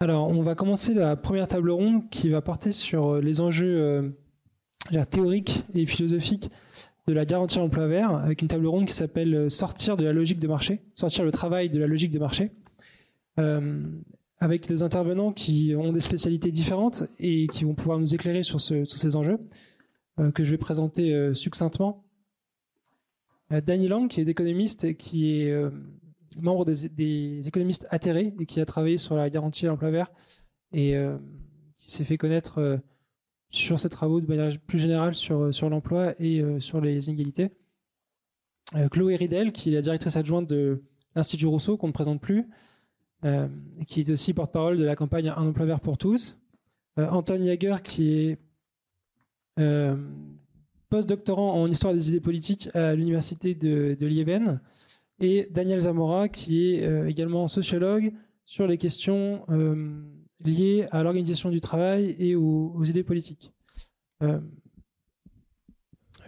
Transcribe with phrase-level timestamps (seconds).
[0.00, 4.12] Alors, on va commencer la première table ronde qui va porter sur euh, les enjeux
[4.92, 6.50] euh, théoriques et philosophiques
[7.08, 10.12] de la garantie emploi vert, avec une table ronde qui s'appelle euh, Sortir de la
[10.12, 12.52] logique de marché, sortir le travail de la logique de marché,
[14.40, 18.60] avec des intervenants qui ont des spécialités différentes et qui vont pouvoir nous éclairer sur,
[18.60, 19.38] ce, sur ces enjeux,
[20.34, 22.02] que je vais présenter succinctement.
[23.50, 25.54] Danny Lang, qui est économiste et qui est
[26.40, 30.10] membre des, économistes atterrés et qui a travaillé sur la garantie à l'emploi vert
[30.72, 31.16] et euh,
[31.76, 32.76] qui s'est fait connaître euh,
[33.50, 37.50] sur ses travaux de manière plus générale sur, euh, sur l'emploi et sur les inégalités.
[38.90, 40.82] Chloé Ridel, qui est la directrice adjointe de
[41.14, 42.46] l'Institut Rousseau, qu'on ne présente plus,
[43.86, 46.36] qui est aussi porte-parole de la campagne Un emploi vert pour tous.
[46.98, 48.38] Anton Jager, qui est
[50.90, 54.06] post-doctorant en histoire des idées politiques à l'université de, de
[55.20, 58.12] et Daniel Zamora, qui est euh, également sociologue
[58.44, 60.00] sur les questions euh,
[60.44, 63.52] liées à l'organisation du travail et aux, idées politiques.
[64.22, 64.40] Euh,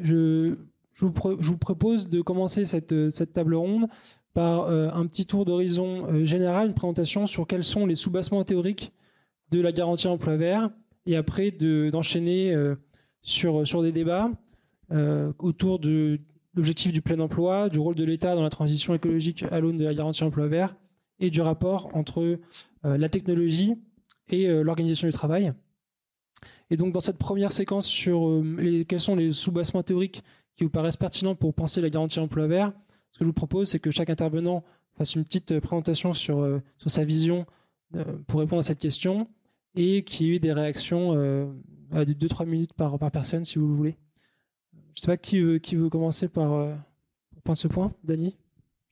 [0.00, 0.56] je,
[1.00, 3.86] vous propose de commencer cette, table ronde
[4.34, 8.92] par un petit tour d'horizon général, une présentation sur quels sont les sous-bassements théoriques
[9.50, 10.70] de la garantie emploi vert,
[11.06, 12.54] et après d'enchaîner
[13.22, 14.30] sur, sur des débats
[15.38, 16.20] autour de,
[16.55, 19.84] l'objectif du plein emploi, du rôle de l'État dans la transition écologique à l'aune de
[19.84, 20.75] la garantie emploi vert
[21.20, 22.39] et du rapport entre
[22.84, 23.75] euh, la technologie
[24.29, 25.53] et euh, l'organisation du travail.
[26.71, 30.23] Et donc dans cette première séquence sur euh, les, quels sont les sous-bassements théoriques
[30.56, 32.73] qui vous paraissent pertinents pour penser la garantie emploi vert,
[33.12, 34.65] ce que je vous propose, c'est que chaque intervenant
[34.97, 37.47] fasse une petite présentation sur, sa vision
[38.27, 39.28] pour répondre à cette question
[39.75, 41.12] et qu'il y ait eu des réactions
[41.93, 43.97] à 2-3 minutes par personne si vous le voulez.
[45.01, 46.75] Je sais pas qui veut, qui veut commencer par euh,
[47.55, 48.37] ce point, Dany?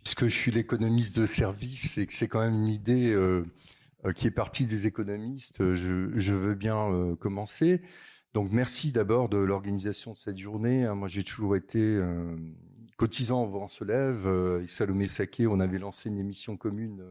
[0.03, 3.45] Puisque je suis l'économiste de service et que c'est quand même une idée euh,
[4.07, 7.83] euh, qui est partie des économistes, je, veux bien commencer.
[8.33, 10.87] Donc merci d'abord de l'organisation de cette journée.
[10.87, 10.95] Hein.
[10.95, 12.01] Moi j'ai toujours été
[12.97, 14.65] cotisant au Vent se lève.
[14.67, 17.05] Salomé Saké, on avait lancé une émission commune,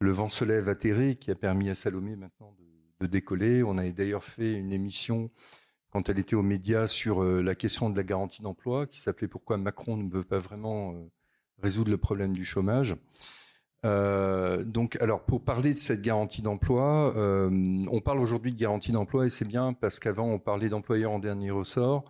[0.00, 2.56] Le Vent se lève atterré, qui a permis à Salomé maintenant
[3.00, 3.62] de décoller.
[3.62, 5.30] On avait d'ailleurs fait une émission
[5.96, 9.28] quand elle était aux médias sur euh, la question de la garantie d'emploi, qui s'appelait
[9.28, 11.10] Pourquoi Macron ne veut pas vraiment euh,
[11.62, 12.96] résoudre le problème du chômage?
[13.86, 19.24] Euh, donc, alors pour parler de cette garantie d'emploi, on parle aujourd'hui de garantie d'emploi
[19.24, 22.04] et c'est bien parce qu'avant on parlait d'employeur en dernier ressort,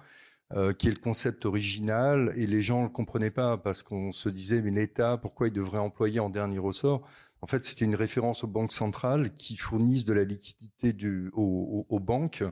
[0.78, 4.28] qui est le concept original et les gens ne le comprenaient pas parce qu'on se
[4.28, 7.06] disait mais l'État pourquoi il devrait employer en dernier ressort?
[7.40, 10.92] En fait, c'était une référence aux banques centrales qui fournissent de la liquidité
[11.34, 12.42] aux banques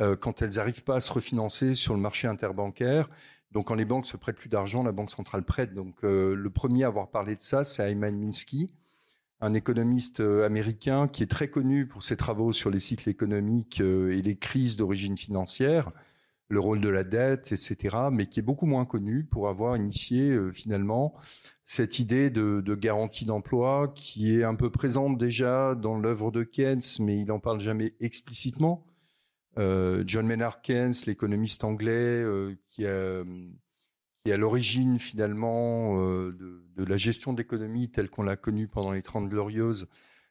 [0.00, 3.10] euh, quand elles n'arrivent pas à se refinancer sur le marché interbancaire.
[3.52, 5.74] Donc, quand les banques se prêtent plus d'argent, la Banque centrale prête.
[5.74, 8.72] Donc, euh, le premier à avoir parlé de ça, c'est Ayman Minsky,
[9.40, 13.80] un économiste euh, américain qui est très connu pour ses travaux sur les cycles économiques
[13.80, 15.90] et les crises d'origine financière,
[16.48, 20.36] le rôle de la dette, etc., mais qui est beaucoup moins connu pour avoir initié
[20.52, 21.14] finalement
[21.66, 26.42] cette idée de, de garantie d'emploi qui est un peu présente déjà dans l'œuvre de
[26.42, 28.84] Keynes, mais il n'en parle jamais explicitement.
[29.58, 33.24] Euh, John Maynard Keynes, l'économiste anglais, euh, qui, a,
[34.22, 36.32] qui est à l'origine finalement euh,
[36.76, 39.86] de, la gestion de l'économie telle qu'on l'a connue pendant les Trente Glorieuses,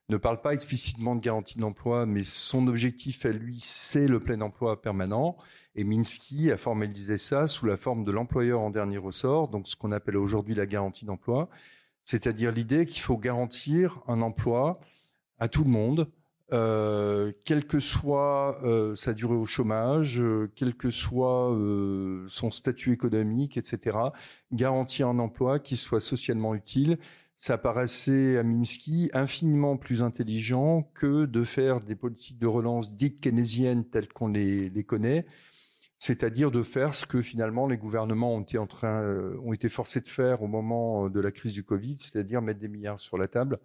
[0.09, 4.41] ne parle pas explicitement de garantie d'emploi, mais son objectif à lui, c'est le plein
[4.41, 5.38] emploi permanent.
[5.75, 9.75] Et Minsky a formalisé ça sous la forme de l'employeur en dernier ressort, donc ce
[9.75, 11.50] qu'on appelle aujourd'hui la garantie d'emploi,
[12.03, 14.79] c'est-à-dire l'idée qu'il faut garantir un emploi
[15.38, 16.09] à tout le monde,
[16.51, 22.51] euh, quelle que soit euh, sa durée au chômage, euh, quel que soit euh, son
[22.51, 23.97] statut économique, etc.,
[24.51, 26.97] garantir un emploi qui soit socialement utile,
[27.37, 33.21] ça paraissait à Minsky infiniment plus intelligent que de faire des politiques de relance dites
[33.21, 35.25] keynésiennes telles qu'on les, les connaît,
[35.99, 39.03] c'est-à-dire de faire ce que finalement les gouvernements ont été en train,
[39.43, 42.69] ont été forcés de faire au moment de la crise du Covid, c'est-à-dire mettre des
[42.69, 43.59] milliards sur la table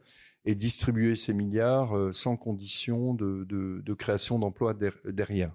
[0.44, 5.52] et distribuer ces milliards euh, sans condition de, de, de création d'emplois derrière.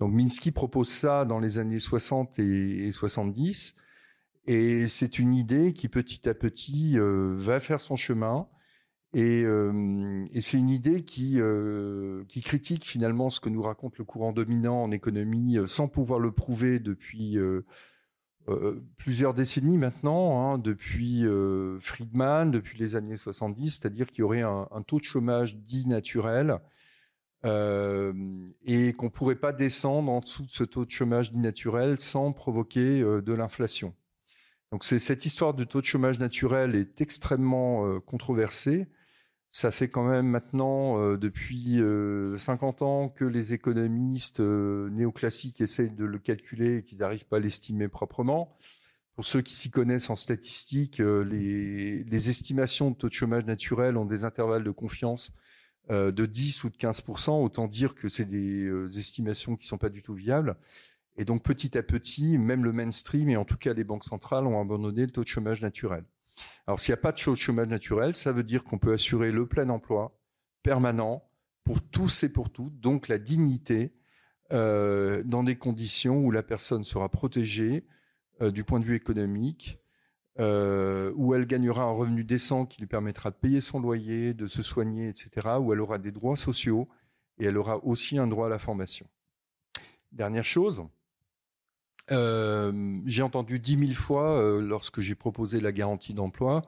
[0.00, 3.76] Donc Minsky propose ça dans les années 60 et, 70,
[4.46, 8.48] et c'est une idée qui petit à petit euh, va faire son chemin.
[9.14, 11.38] Et, euh, et c'est une idée qui,
[12.28, 16.32] qui critique finalement ce que nous raconte le courant dominant en économie, sans pouvoir le
[16.32, 17.38] prouver depuis
[18.48, 24.22] euh, plusieurs décennies maintenant, hein, depuis euh, Friedman, depuis les années 70, c'est-à-dire qu'il y
[24.22, 26.58] aurait un, taux de chômage dit naturel
[27.46, 28.12] euh,
[28.66, 32.32] et qu'on pourrait pas descendre en dessous de ce taux de chômage dit naturel sans
[32.32, 33.94] provoquer euh, de l'inflation.
[34.72, 38.88] Donc cette histoire du taux de chômage naturel est extrêmement controversée.
[39.56, 41.80] Ça fait quand même maintenant euh, depuis
[42.40, 47.38] 50 ans que les économistes néoclassiques essayent de le calculer et qu'ils n'arrivent pas à
[47.38, 48.58] l'estimer proprement.
[49.14, 53.96] Pour ceux qui s'y connaissent en statistique, les, les, estimations de taux de chômage naturel
[53.96, 55.32] ont des intervalles de confiance
[55.88, 60.02] de 10 ou de 15 Autant dire que c'est des estimations qui sont pas du
[60.02, 60.56] tout viables.
[61.16, 64.48] Et donc petit à petit, même le mainstream et en tout cas les banques centrales
[64.48, 66.04] ont abandonné le taux de chômage naturel.
[66.66, 69.46] Alors s'il n'y a pas de chômage naturel, ça veut dire qu'on peut assurer le
[69.46, 70.18] plein emploi
[70.62, 71.22] permanent
[71.64, 73.94] pour tous et pour toutes, donc la dignité
[74.52, 77.86] euh, dans des conditions où la personne sera protégée
[78.42, 79.78] euh, du point de vue économique,
[80.38, 84.46] euh, où elle gagnera un revenu décent qui lui permettra de payer son loyer, de
[84.46, 86.88] se soigner, etc., où elle aura des droits sociaux
[87.38, 89.06] et elle aura aussi un droit à la formation.
[90.12, 90.86] Dernière chose,
[92.10, 96.62] euh, j'ai entendu dix mille fois euh, lorsque j'ai proposé la garantie d'emploi,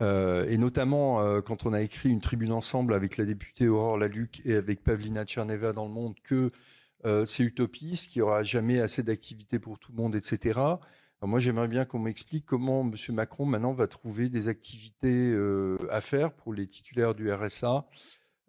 [0.00, 4.42] euh, et notamment quand on a écrit une tribune ensemble avec la députée Aurore Laluc
[4.44, 6.50] et avec Pavlina Tcherneva dans le Monde que
[7.24, 10.60] c'est utopiste, qu'il n'y aura jamais assez d'activités pour tout le monde, etc.
[11.20, 12.94] moi, j'aimerais bien qu'on m'explique comment M.
[13.14, 15.36] Macron maintenant va trouver des activités
[15.90, 17.86] à faire pour les titulaires du RSA,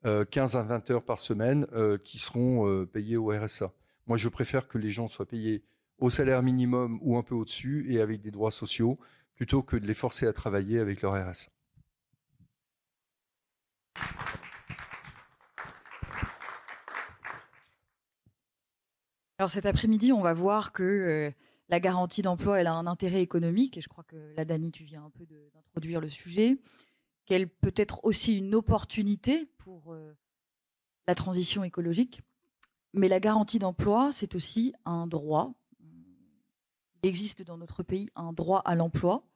[0.04, 1.66] 15 à 20 heures par semaine,
[2.04, 3.74] qui seront payées au RSA.
[4.06, 5.64] Moi, je préfère que les gens soient payés
[6.04, 9.00] au salaire minimum ou un peu au-dessus et avec des droits sociaux,
[9.36, 11.50] plutôt que de les forcer à travailler avec leur RSA.
[19.38, 21.32] Alors cet après-midi, on va voir que euh,
[21.70, 24.84] la garantie d'emploi, elle a un intérêt économique, et je crois que la Dani, tu
[24.84, 26.58] viens un peu d'introduire le sujet,
[27.26, 30.14] qu'elle peut être aussi une opportunité pour euh,
[31.08, 32.20] la transition écologique.
[32.92, 35.54] Mais la garantie d'emploi, c'est aussi un droit
[37.04, 39.28] existe dans notre pays un droit à l'emploi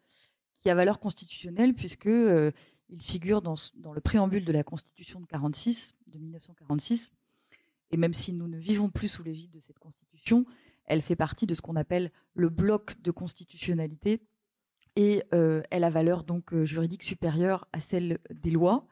[0.56, 2.52] qui a valeur constitutionnelle puisque euh,
[2.90, 3.56] il figure dans,
[3.94, 7.12] le préambule de la Constitution de 46, de 1946.
[7.92, 10.46] Et même si nous ne vivons plus sous l'égide de cette Constitution,
[10.86, 14.22] elle fait partie de ce qu'on appelle le bloc de constitutionnalité
[14.96, 18.88] et euh, elle a valeur donc euh, juridique supérieure à celle des lois.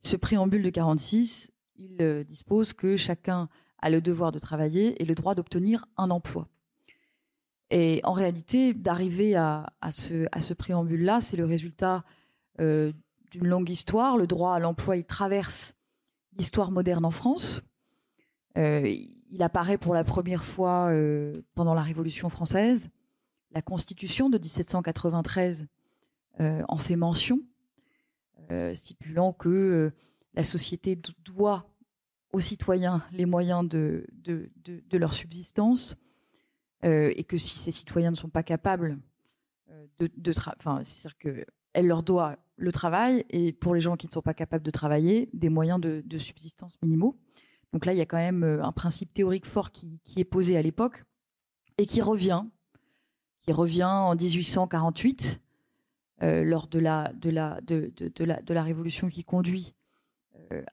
[0.00, 5.14] Ce préambule de 46, il dispose que chacun a le devoir de travailler et le
[5.14, 6.48] droit d'obtenir un emploi.
[7.70, 12.04] Et en réalité, d'arriver à, ce, préambule-là, c'est le résultat
[12.60, 12.92] euh,
[13.30, 14.16] d'une longue histoire.
[14.16, 15.74] Le droit à l'emploi, traverse
[16.36, 17.62] l'histoire moderne en France.
[18.58, 18.94] Euh,
[19.30, 22.90] il apparaît pour la première fois euh, pendant la Révolution française.
[23.50, 25.66] La Constitution de 1793
[26.40, 27.38] en fait mention,
[28.74, 29.92] stipulant que
[30.34, 31.64] la société doit
[32.32, 34.04] aux citoyens les moyens de
[34.90, 35.96] leur subsistance
[36.84, 38.98] et que si ces citoyens ne sont pas capables
[39.70, 44.06] euh, de, de enfin, c'est-à-dire qu'elle leur doit le travail et pour les gens qui
[44.06, 47.16] ne sont pas capables de travailler, des moyens de, subsistance minimaux.
[47.72, 50.56] Donc là, il y a quand même euh, un principe théorique fort qui, est posé
[50.56, 51.04] à l'époque
[51.78, 52.44] et qui revient,
[53.40, 55.40] qui revient en 1848
[56.20, 59.74] lors de la, de, la, de, la, de la révolution qui conduit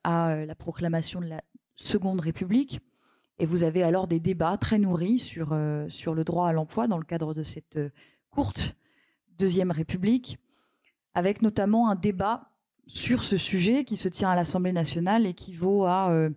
[0.05, 1.41] à la proclamation de la
[1.75, 2.79] Seconde République.
[3.41, 6.87] Et vous avez alors des débats très nourris sur, euh, sur le droit à l'emploi
[6.87, 7.89] dans le cadre de cette euh,
[8.29, 8.75] courte
[9.39, 10.37] Deuxième République,
[11.15, 12.51] avec notamment un débat
[12.85, 16.29] sur ce sujet qui se tient à l'Assemblée nationale et qui vaut à euh,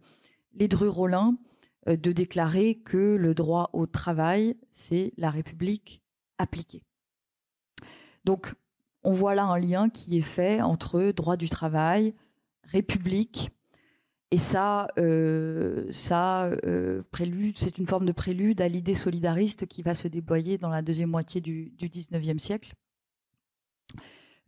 [0.59, 1.37] Ledru-Rollin
[1.87, 6.01] de déclarer que le droit au travail, c'est la République
[6.39, 6.85] appliquée.
[8.25, 8.55] Donc,
[9.03, 12.15] on voit là un lien qui est fait entre droit du travail,
[12.63, 13.51] République
[14.35, 19.83] et ça, euh, ça euh, prélude, c'est une forme de prélude à l'idée solidariste qui
[19.83, 22.75] va se déployer dans la deuxième moitié du, 19e siècle.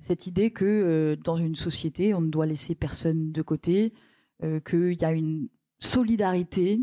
[0.00, 3.92] Cette idée que euh, dans une société, on ne doit laisser personne de côté,
[4.64, 6.80] qu'il y a une solidarité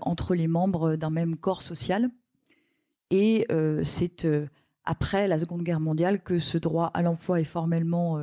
[0.00, 2.10] entre les membres d'un même corps social.
[3.10, 3.46] Et
[3.84, 4.26] c'est
[4.84, 8.18] après la Seconde Guerre mondiale que ce droit à l'emploi est formellement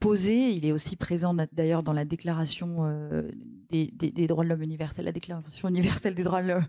[0.00, 0.50] posé.
[0.50, 3.30] Il est aussi présent d'ailleurs dans la Déclaration euh,
[3.70, 6.66] des, droits de l'homme universelle, la Déclaration universelle des droits de l'homme,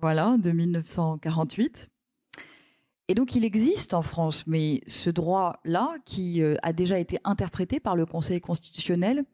[0.00, 1.88] voilà, de 1948.
[3.08, 7.80] Et donc il existe en France, mais ce droit-là, qui euh, a déjà été interprété
[7.80, 9.24] par le Conseil constitutionnel,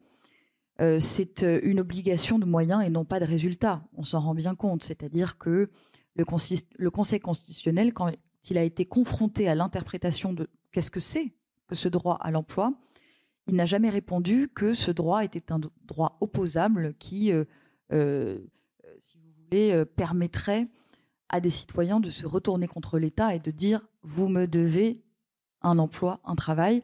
[0.99, 3.83] c'est une obligation de moyens et non pas de résultats.
[3.95, 4.83] On s'en rend bien compte.
[4.83, 5.69] C'est-à-dire que
[6.15, 8.11] le, Conseil constitutionnel, quand
[8.49, 11.33] il a été confronté à l'interprétation de qu'est-ce que c'est
[11.71, 12.73] ce droit à l'emploi,
[13.47, 17.45] il n'a jamais répondu que ce droit était un droit opposable qui, euh,
[17.91, 18.39] euh,
[18.99, 20.67] si vous voulez, euh, permettrait
[21.29, 25.01] à des citoyens de se retourner contre l'État et de dire vous me devez
[25.61, 26.83] un emploi, un travail.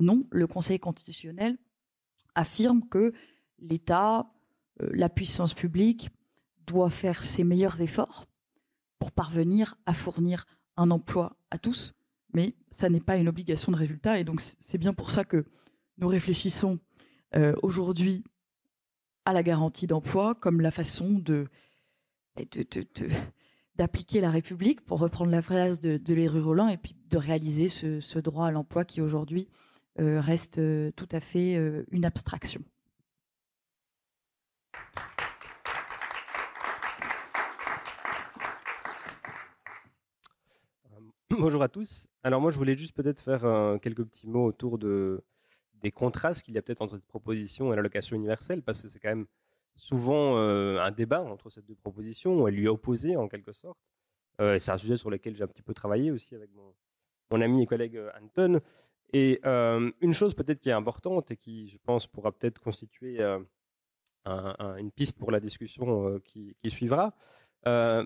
[0.00, 1.58] Non, le Conseil constitutionnel
[2.34, 3.12] affirme que
[3.58, 4.30] l'État,
[4.82, 6.10] euh, la puissance publique,
[6.66, 8.26] doit faire ses meilleurs efforts
[8.98, 11.94] pour parvenir à fournir un emploi à tous,
[12.34, 14.18] mais ça n'est pas une obligation de résultat.
[14.18, 15.44] Et donc c'est bien pour ça que
[15.98, 16.78] nous réfléchissons
[17.34, 18.24] euh, aujourd'hui
[19.24, 21.48] à la garantie d'emploi comme la façon de,
[23.76, 28.18] d'appliquer la République, pour reprendre la phrase de, de Roland, et puis de réaliser ce,
[28.18, 29.48] droit à l'emploi qui aujourd'hui
[30.00, 31.54] euh, reste euh, tout à fait
[31.90, 32.62] une abstraction.
[41.40, 42.08] Bonjour à tous.
[42.24, 45.22] Alors moi, je voulais juste peut-être faire euh, quelques petits mots autour de,
[45.74, 48.98] des contrastes qu'il y a peut-être entre cette proposition et l'allocation universelle, parce que c'est
[48.98, 49.26] quand même
[49.76, 53.78] souvent euh, un débat entre ces deux propositions, elle lui est opposée en quelque sorte.
[54.40, 56.74] Euh, c'est un sujet sur lequel j'ai un petit peu travaillé aussi avec mon,
[57.30, 58.60] mon ami et collègue Anton.
[59.12, 63.20] Et une chose peut-être qui est importante et qui, je pense, pourra peut-être constituer
[64.26, 67.14] une piste pour la discussion qui, suivra,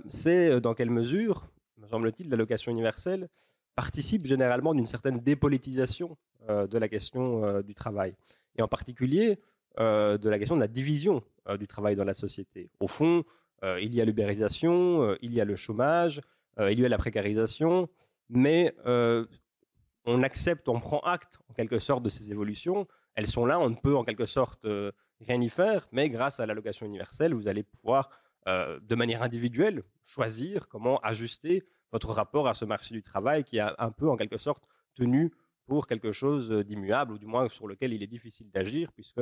[0.07, 1.51] c'est dans quelle mesure
[1.83, 3.29] me semble-t-il, l'allocation universelle
[3.75, 6.17] participe généralement d'une certaine dépolitisation
[6.49, 8.15] euh, de la question euh, du travail,
[8.57, 9.39] et en particulier
[9.79, 11.23] euh, de la question de la division
[11.59, 12.71] du travail dans la société.
[12.79, 13.25] Au fond,
[13.65, 16.21] il y a l'ubérisation, il y a le chômage,
[16.61, 17.89] il y a la précarisation,
[18.29, 22.87] mais on accepte, on prend acte en quelque sorte de ces évolutions.
[23.17, 26.47] Elles sont là, on ne peut en quelque sorte rien y faire, mais grâce à
[26.47, 28.11] l'allocation universelle, vous allez pouvoir
[28.49, 33.59] euh, de manière individuelle, choisir comment ajuster votre rapport à ce marché du travail qui
[33.59, 34.65] est un peu, en quelque sorte,
[34.97, 35.33] tenu
[35.67, 39.21] pour quelque chose d'immuable, ou du moins sur lequel il est difficile d'agir, puisque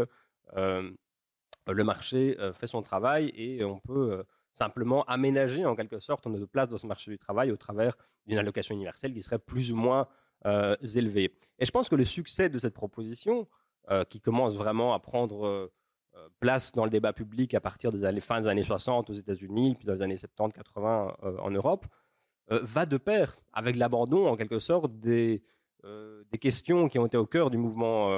[0.57, 0.91] euh,
[1.67, 4.25] le marché euh, fait son travail et on peut
[4.55, 7.97] simplement aménager en quelque sorte notre place dans ce marché du travail au travers
[8.27, 10.09] d'une allocation universelle qui serait plus ou moins
[10.95, 11.37] élevée.
[11.59, 13.47] Et je pense que le succès de cette proposition,
[14.09, 15.71] qui commence vraiment à prendre
[16.41, 19.77] place dans le débat public à partir des années, fin des années 60 aux États-Unis,
[19.77, 21.87] puis dans les années 70-80 euh, en Europe,
[22.51, 25.43] euh, va de pair avec l'abandon, en quelque sorte, des,
[26.31, 28.13] des questions qui ont été au cœur du mouvement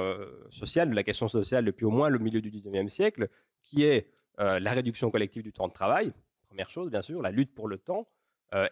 [0.49, 3.29] social, de la question sociale depuis au moins le milieu du 19e siècle,
[3.61, 6.11] qui est la réduction collective du temps de travail,
[6.47, 8.05] première chose, bien sûr, la lutte pour le temps,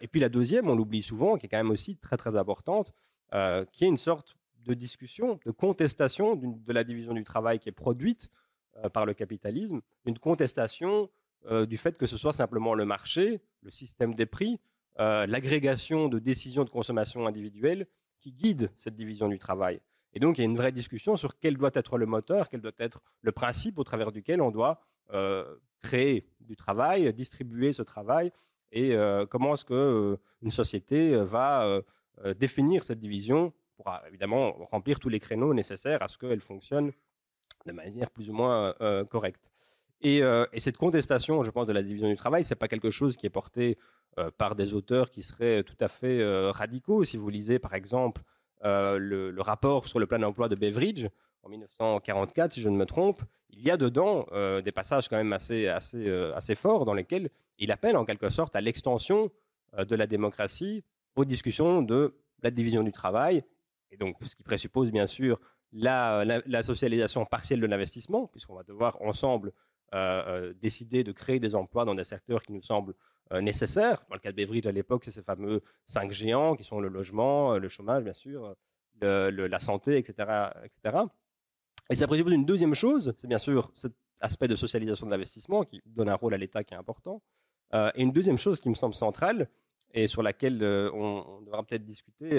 [0.02, 2.92] et puis la deuxième, on l'oublie souvent, qui est quand même aussi très très importante,
[3.72, 4.36] qui est une sorte
[4.66, 8.50] de discussion, de contestation de la division du travail qui est produite euh,
[8.92, 11.10] par le capitalisme, une contestation
[11.50, 14.60] euh, du fait que ce soit simplement le marché, le système des prix,
[15.00, 17.86] euh, l'agrégation de décisions de consommation individuelles
[18.20, 19.80] qui guide cette division du travail.
[20.14, 22.60] Et donc, il y a une vraie discussion sur quel doit être le moteur, quel
[22.60, 24.80] doit être le principe au travers duquel on doit
[25.82, 28.32] créer du travail, distribuer ce travail,
[28.70, 28.94] et
[29.28, 31.82] comment est-ce qu'une société va
[32.38, 36.92] définir cette division pour évidemment remplir tous les créneaux nécessaires à ce qu'elle fonctionne
[37.66, 39.50] de manière plus ou moins euh, correcte.
[40.04, 43.16] Euh, et, cette contestation, je pense, de la division du travail, c'est pas quelque chose
[43.16, 43.78] qui est porté
[44.18, 47.04] euh, par des auteurs qui seraient tout à fait radicaux.
[47.04, 48.22] Si vous lisez, par exemple,
[48.62, 51.06] le, rapport sur le plan d'emploi de Beveridge
[51.44, 54.26] en 1944, si je ne me trompe, il y a dedans
[54.60, 58.56] des passages quand même assez, assez, assez forts dans lesquels il appelle en quelque sorte
[58.56, 59.30] à l'extension
[59.76, 60.84] de la démocratie
[61.16, 63.44] aux discussions de la division du travail,
[63.90, 65.38] et donc ce qui présuppose bien sûr
[65.72, 69.52] la, socialisation partielle de l'investissement, puisqu'on va devoir ensemble
[69.94, 72.94] euh, euh, décider de créer des emplois dans des secteurs qui nous semblent
[73.32, 74.04] euh, nécessaires.
[74.08, 76.88] Dans le cas de Beveridge à l'époque, c'est ces fameux cinq géants qui sont le
[76.88, 78.54] logement, le chômage, bien sûr,
[79.00, 81.04] la santé, etc., etc.
[81.90, 85.64] Et ça présuppose une deuxième chose, c'est bien sûr cet aspect de socialisation de l'investissement
[85.64, 87.20] qui donne un rôle à l'État qui est important.
[87.74, 89.48] et une deuxième chose qui me semble centrale
[89.92, 90.62] et sur laquelle
[90.94, 92.30] on, on, devra peut-être discuter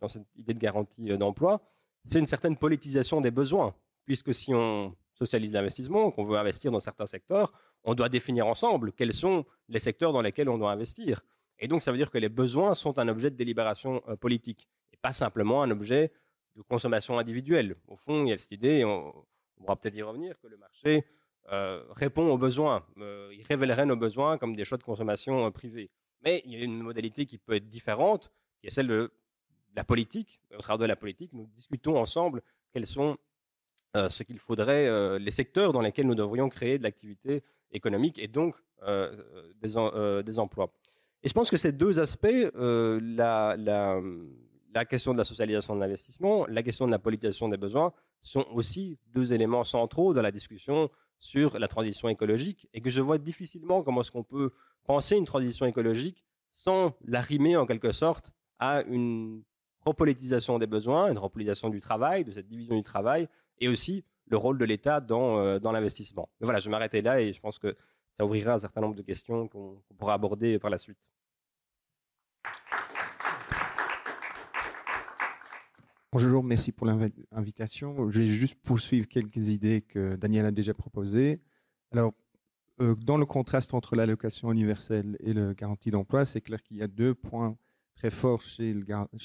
[0.00, 1.62] dans cette idée de garantie d'emploi,
[2.02, 3.74] c'est une certaine politisation des besoins,
[4.04, 7.52] puisque si on socialise l'investissement, qu'on veut investir dans certains secteurs,
[7.84, 11.20] on doit définir ensemble quels sont les secteurs dans lesquels on doit investir.
[11.58, 14.68] Et donc, ça veut dire que les besoins sont un objet de délibération euh, politique,
[14.92, 16.12] et pas simplement un objet
[16.56, 17.76] de consommation individuelle.
[17.88, 19.12] Au fond, il y a cette idée, on,
[19.56, 21.04] pourra peut-être y revenir, que le marché
[21.50, 25.90] euh, répond aux besoins, euh, il révélerait nos besoins comme des choix de consommation privés.
[26.22, 29.12] Mais il y a une modalité qui peut être différente, qui est celle de
[29.78, 32.42] la politique, au travers de la politique, nous discutons ensemble
[32.72, 33.16] quels sont
[33.96, 38.18] euh, ce qu'il faudrait, euh, les secteurs dans lesquels nous devrions créer de l'activité économique
[38.18, 40.72] et donc euh, des, emplois.
[41.22, 46.44] Et je pense que ces deux aspects, la, la, question de la socialisation de l'investissement,
[46.48, 50.90] la question de la politisation des besoins, sont aussi deux éléments centraux dans la discussion
[51.20, 54.50] sur la transition écologique et que je vois difficilement comment est-ce qu'on peut
[54.84, 59.44] penser une transition écologique sans l'arrimer en quelque sorte à une
[59.88, 63.28] repolitisation des besoins, une repolitisation du travail, de cette division du travail,
[63.58, 66.28] et aussi le rôle de l'État dans, dans l'investissement.
[66.40, 67.76] Mais voilà, je m'arrêter là et je pense que
[68.12, 70.98] ça ouvrira un certain nombre de questions qu'on pourra aborder par la suite.
[76.10, 78.10] Bonjour, merci pour l'invitation.
[78.10, 81.40] Je vais juste poursuivre quelques idées que Daniel a déjà proposées.
[81.92, 82.14] Alors,
[82.80, 86.82] euh, dans le contraste entre l'allocation universelle et le garantie d'emploi, c'est clair qu'il y
[86.82, 87.58] a deux points
[87.98, 88.74] très forts chez,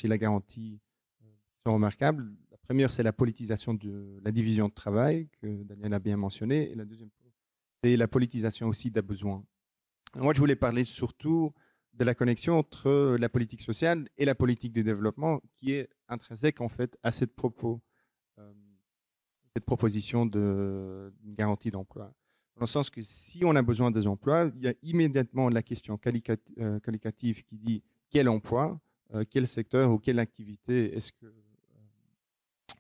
[0.04, 0.80] la garantie
[1.24, 1.28] euh,
[1.64, 2.36] sont remarquables.
[2.50, 6.72] La première, c'est la politisation de la division de travail que Daniel a bien mentionné.
[6.72, 7.10] Et la deuxième,
[7.84, 9.44] c'est la politisation aussi des besoins.
[10.16, 11.54] Moi, je voulais parler surtout
[11.94, 16.60] de la connexion entre la politique sociale et la politique de développement qui est intrinsèque
[16.60, 17.80] en fait à cette propos,
[18.40, 18.52] euh,
[19.54, 22.12] cette proposition de garantie d'emploi.
[22.56, 25.62] Dans le sens que si on a besoin des emplois, il y a immédiatement la
[25.62, 28.80] question euh, qualitative qui dit quel emploi,
[29.14, 31.34] euh, quel secteur ou quelle activité est-ce que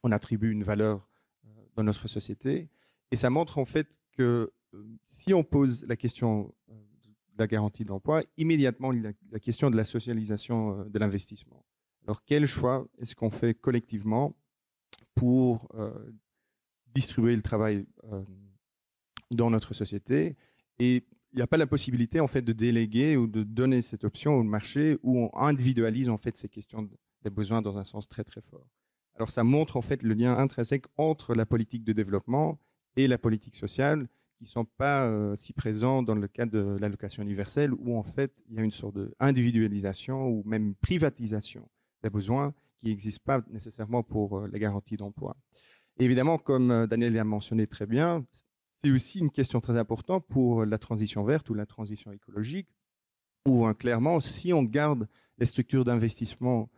[0.03, 1.09] on attribue une valeur
[1.75, 2.69] dans notre société.
[3.11, 4.51] Et ça montre en fait que
[5.05, 6.53] si on pose la question
[7.37, 11.65] la garantie d'emploi, immédiatement la, question de la socialisation euh, de l'investissement.
[12.05, 14.35] Alors quel choix est-ce qu'on fait collectivement
[15.15, 15.91] pour euh,
[16.93, 18.23] distribuer le travail euh,
[19.31, 20.35] dans notre société?
[20.79, 24.03] Et il n'y a pas la possibilité en fait de déléguer ou de donner cette
[24.03, 26.87] option au marché où on individualise en fait ces questions
[27.23, 28.67] des besoins dans un sens très très fort.
[29.15, 32.59] Alors ça montre en fait le lien intrinsèque entre la politique de développement
[32.95, 37.23] et la politique sociale qui sont pas euh, si présents dans le cas de l'allocation
[37.23, 41.67] universelle, où en fait il y a une sorte d'individualisation ou même privatisation
[42.03, 45.37] des besoins qui n'existent pas nécessairement pour euh, la garantie d'emploi.
[45.97, 48.25] Évidemment, comme euh, Daniel l'a mentionné très bien,
[48.83, 52.67] c'est aussi une question très importante pour la transition verte ou la transition écologique,
[53.47, 56.69] où hein, clairement, si on garde les structures d'investissement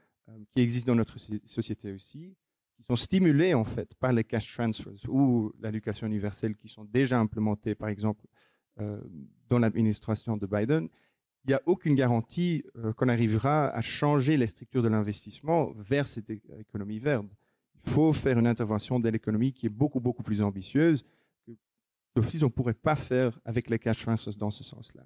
[0.54, 2.36] qui existent dans notre société aussi,
[2.76, 7.20] qui sont stimulés en fait par les cash transfers ou l'éducation universelle qui sont déjà
[7.20, 8.26] implémentés, par exemple,
[8.80, 9.00] euh,
[9.50, 10.90] dans l'administration de Biden,
[11.46, 16.08] il n'y a aucune garantie euh, qu'on arrivera à changer les structures de l'investissement vers
[16.08, 17.26] cette économie verte.
[17.86, 21.06] Il faut faire une intervention de l'économie qui est beaucoup, beaucoup plus ambitieuse
[22.16, 25.04] d'office on ne pourrait pas faire avec les cash transfers dans ce sens-là.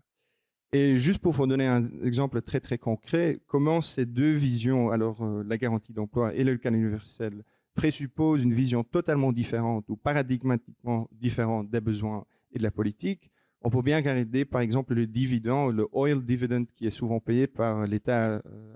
[0.72, 5.24] Et juste pour vous donner un exemple très, très concret, comment ces deux visions, alors
[5.24, 7.44] euh, la garantie d'emploi et le cas universel,
[7.74, 13.70] présuppose une vision totalement différente ou paradigmatiquement différente des besoins et de la politique, on
[13.70, 17.86] peut bien regarder par exemple le dividende, le oil dividend qui est souvent payé par
[17.86, 18.76] l'État euh,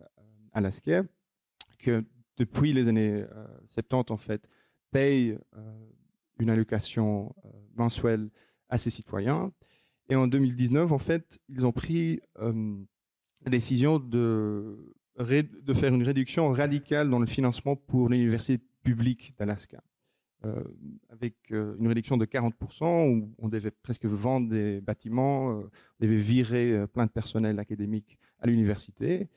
[0.51, 1.01] alaskais,
[1.79, 2.03] que
[2.37, 3.23] depuis les années
[3.65, 4.49] 70 euh, en fait
[4.91, 5.89] paye euh,
[6.43, 7.35] une allocation
[7.75, 8.29] mensuelle
[8.69, 9.51] à ses citoyens.
[10.09, 16.51] Et en 2019, en fait, ils ont pris la décision de, de faire une réduction
[16.51, 19.81] radicale dans le financement pour l'université public d'Alaska,
[20.45, 20.63] euh,
[21.09, 25.63] avec euh, une réduction de 40%, où on devait presque vendre des bâtiments, euh,
[25.99, 29.29] on devait virer plein de personnel académique à l'université.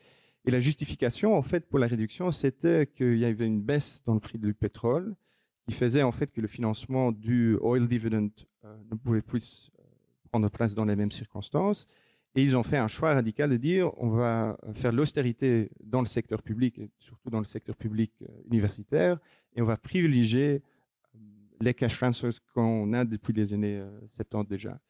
[0.45, 4.15] Et la justification, en fait, pour la réduction, c'était qu'il y avait une baisse dans
[4.15, 5.15] le prix du pétrole,
[5.67, 8.29] qui faisait en fait que le financement du oil dividend
[8.91, 9.71] ne pouvait plus
[10.31, 11.87] prendre place dans les mêmes circonstances.
[12.37, 16.07] Et ils ont fait un choix radical de dire on va faire l'austérité dans le
[16.07, 19.19] secteur public et surtout dans le secteur public euh, universitaire
[19.55, 20.63] et on va privilégier
[21.15, 21.19] euh,
[21.63, 24.81] les cash transfers qu'on a depuis les années 70 euh, déjà.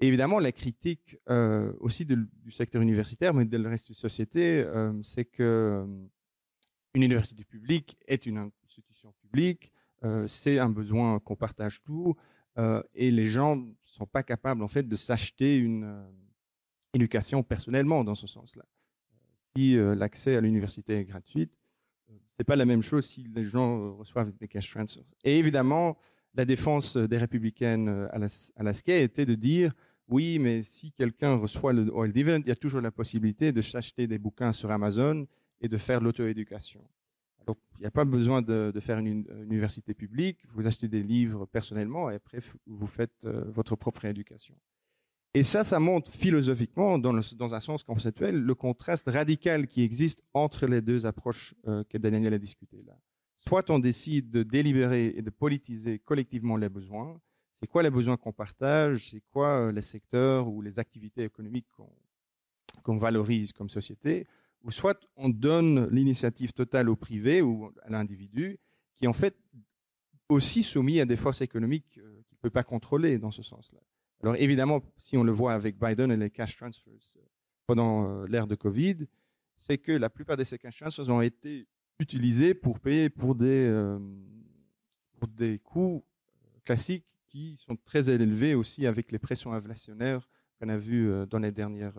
[0.00, 1.16] Et évidemment, la critique
[1.80, 4.64] aussi du secteur universitaire, mais de la reste de la société,
[5.02, 5.84] c'est que
[6.94, 9.72] une université publique est une institution publique,
[10.26, 12.14] c'est un besoin qu'on partage tout,
[12.94, 16.04] et les gens ne sont pas capables en fait de s'acheter une
[16.94, 18.64] éducation personnellement dans ce sens-là.
[19.56, 21.50] Si euh, l'accès à l'université est gratuit,
[22.10, 25.04] euh, c'est pas la même chose si les gens euh, reçoivent des cash transfers.
[25.24, 25.96] Et évidemment,
[26.34, 28.20] la défense des républicaines à
[28.56, 29.72] Alaska était de dire
[30.06, 33.60] oui, mais si quelqu'un reçoit le oil dividend, il y a toujours la possibilité de
[33.60, 35.26] s'acheter des bouquins sur Amazon
[35.60, 36.82] et de faire l'auto-éducation.
[37.48, 40.38] Donc, il n'y a pas besoin de, faire une, université publique.
[40.54, 44.54] Vous achetez des livres personnellement et après, vous faites votre propre éducation.
[45.32, 50.66] Et ça, ça montre philosophiquement, dans, un sens conceptuel, le contraste radical qui existe entre
[50.66, 52.98] les deux approches euh, que Daniel a discutées là.
[53.46, 57.18] Soit on décide de délibérer et de politiser collectivement les besoins.
[57.54, 59.10] C'est quoi les besoins qu'on partage?
[59.10, 61.68] C'est quoi euh, les secteurs ou les activités économiques
[62.82, 64.26] qu'on valorise comme société?
[64.64, 68.58] Ou soit on donne l'initiative totale au privé ou à l'individu,
[68.96, 69.36] qui est en fait
[70.28, 73.80] aussi soumis à des forces économiques euh, qu'il ne peut pas contrôler dans ce sens-là.
[74.22, 77.20] Alors évidemment, si on le voit avec Biden et les cash transfers euh,
[77.66, 79.06] pendant euh, l'ère de Covid,
[79.56, 81.66] c'est que la plupart de ces cash transfers ont été
[81.98, 83.98] utilisés pour payer pour des,
[85.18, 86.04] pour des coûts
[86.64, 90.28] classiques qui sont très élevés aussi avec les pressions inflationnaires
[90.60, 91.98] qu'on a vues dans les dernières,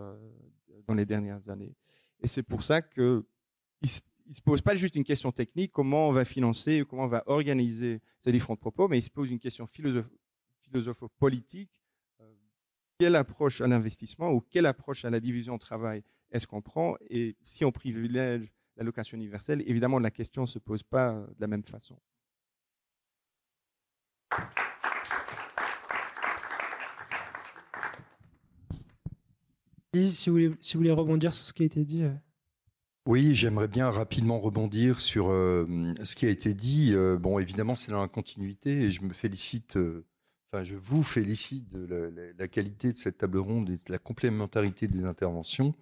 [0.87, 1.75] dans les dernières années.
[2.21, 3.25] Et c'est pour ça que
[3.81, 7.23] il se pose pas juste une question technique, comment on va financer, comment on va
[7.25, 11.71] organiser ces différents propos, mais il se pose une question philosopho-politique.
[12.21, 12.31] Euh,
[12.99, 16.95] quelle approche à l'investissement ou quelle approche à la division travail est-ce qu'on prend?
[17.09, 21.47] Et si on privilège l'allocation universelle, évidemment, la question ne se pose pas de la
[21.47, 21.99] même façon.
[29.93, 32.03] Voulez, si vous voulez rebondir sur ce qui a été dit.
[32.03, 32.13] Euh.
[33.07, 35.65] Oui, j'aimerais bien rapidement rebondir sur euh,
[36.03, 36.91] ce qui a été dit.
[36.93, 39.79] Euh, bon, évidemment, c'est dans la continuité et je me félicite,
[40.51, 44.87] enfin, je vous félicite de la, qualité de cette table ronde et de la complémentarité
[44.87, 45.73] des interventions.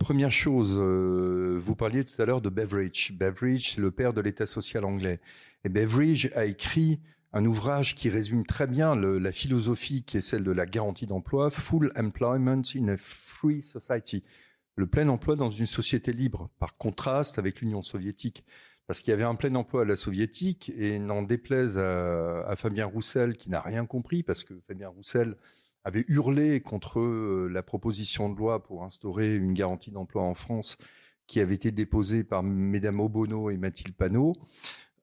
[0.00, 3.12] première chose, vous parliez tout à l'heure de Beveridge.
[3.12, 5.20] Beveridge, c'est le père de l'État social anglais.
[5.64, 6.98] Et Beveridge a écrit
[7.34, 11.50] un ouvrage qui résume très bien la philosophie qui est celle de la garantie d'emploi,
[11.50, 14.22] Full Employment in a Free Society
[14.76, 18.44] le plein emploi dans une société libre, par contraste avec l'Union soviétique.
[18.86, 22.86] Parce qu'il y avait un plein emploi à la soviétique, et n'en déplaise à, Fabien
[22.86, 25.36] Roussel, qui n'a rien compris, parce que Fabien Roussel
[25.84, 30.76] avait hurlé contre euh, la proposition de loi pour instaurer une garantie d'emploi en France,
[31.26, 34.34] qui avait été déposée par Mesdames Obono et Mathilde Panot.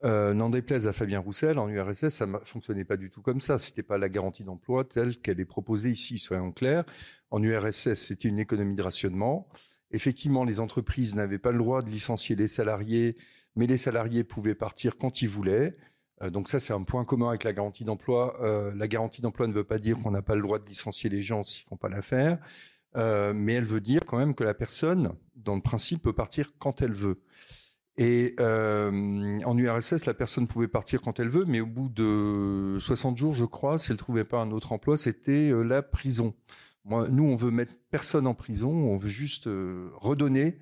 [0.03, 3.39] Euh, n'en déplaise à Fabien Roussel, en URSS, ça ne fonctionnait pas du tout comme
[3.39, 3.59] ça.
[3.59, 6.83] C'était pas la garantie d'emploi telle qu'elle est proposée ici, soyons clairs.
[7.29, 9.47] En URSS, c'était une économie de rationnement.
[9.91, 13.15] Effectivement, les entreprises n'avaient pas le droit de licencier les salariés,
[13.55, 15.77] mais les salariés pouvaient partir quand ils voulaient.
[16.23, 18.41] Euh, donc ça, c'est un point commun avec la garantie d'emploi.
[18.41, 21.11] Euh, la garantie d'emploi ne veut pas dire qu'on n'a pas le droit de licencier
[21.11, 22.39] les gens s'ils font pas l'affaire,
[22.95, 26.81] mais elle veut dire quand même que la personne, dans le principe, peut partir quand
[26.81, 27.21] elle veut.
[27.97, 32.77] Et euh, en URSS, la personne pouvait partir quand elle veut, mais au bout de
[32.79, 36.33] 60 jours, je crois, si elle trouvait pas un autre emploi, c'était euh, la prison.
[36.85, 40.57] Nous, on veut mettre personne en prison, on veut juste euh, redonner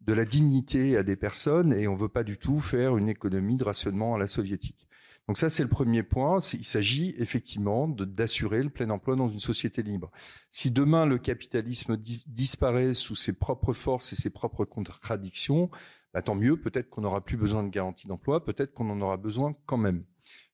[0.00, 3.56] de la dignité à des personnes et on veut pas du tout faire une économie
[3.56, 4.88] de rationnement à la soviétique.
[5.26, 6.38] Donc ça, c'est le premier point.
[6.54, 10.10] Il s'agit effectivement d'assurer le plein emploi dans une société libre.
[10.50, 15.70] Si demain le capitalisme disparaît sous ses propres forces et ses propres contradictions,
[16.14, 19.16] bah, tant mieux, peut-être qu'on n'aura plus besoin de garantie d'emploi, peut-être qu'on en aura
[19.16, 20.04] besoin quand même.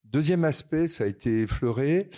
[0.05, 2.11] Deuxième aspect, ça a été effleuré,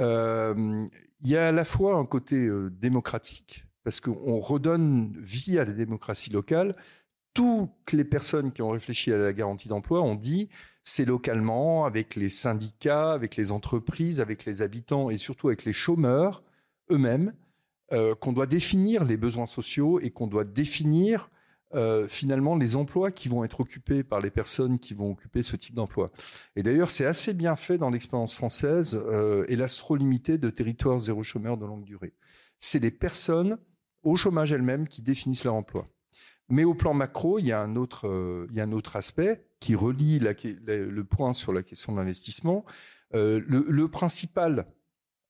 [0.00, 0.80] euh,
[1.20, 5.64] il y a à la fois un côté euh, démocratique, parce qu'on redonne vie à
[5.64, 6.76] la démocratie locale.
[7.34, 10.48] Toutes les personnes qui ont réfléchi à la garantie d'emploi ont dit
[10.84, 15.72] c'est localement, avec les syndicats, avec les entreprises, avec les habitants et surtout avec les
[15.72, 16.42] chômeurs
[16.90, 17.34] eux-mêmes,
[17.92, 21.30] euh, qu'on doit définir les besoins sociaux et qu'on doit définir
[21.74, 25.54] euh, finalement les emplois qui vont être occupés par les personnes qui vont occuper ce
[25.54, 26.10] type d'emploi.
[26.56, 30.98] Et d'ailleurs, c'est assez bien fait dans l'expérience française euh, et l'astro limité de territoire
[30.98, 32.14] zéro chômeur de longue durée.
[32.58, 33.58] C'est les personnes
[34.02, 35.88] au chômage elles-mêmes qui définissent leur emploi.
[36.48, 38.96] Mais au plan macro, il y a un autre, euh, il y a un autre
[38.96, 42.64] aspect qui relie le point sur la question de l'investissement.
[43.14, 44.66] Euh, le principal,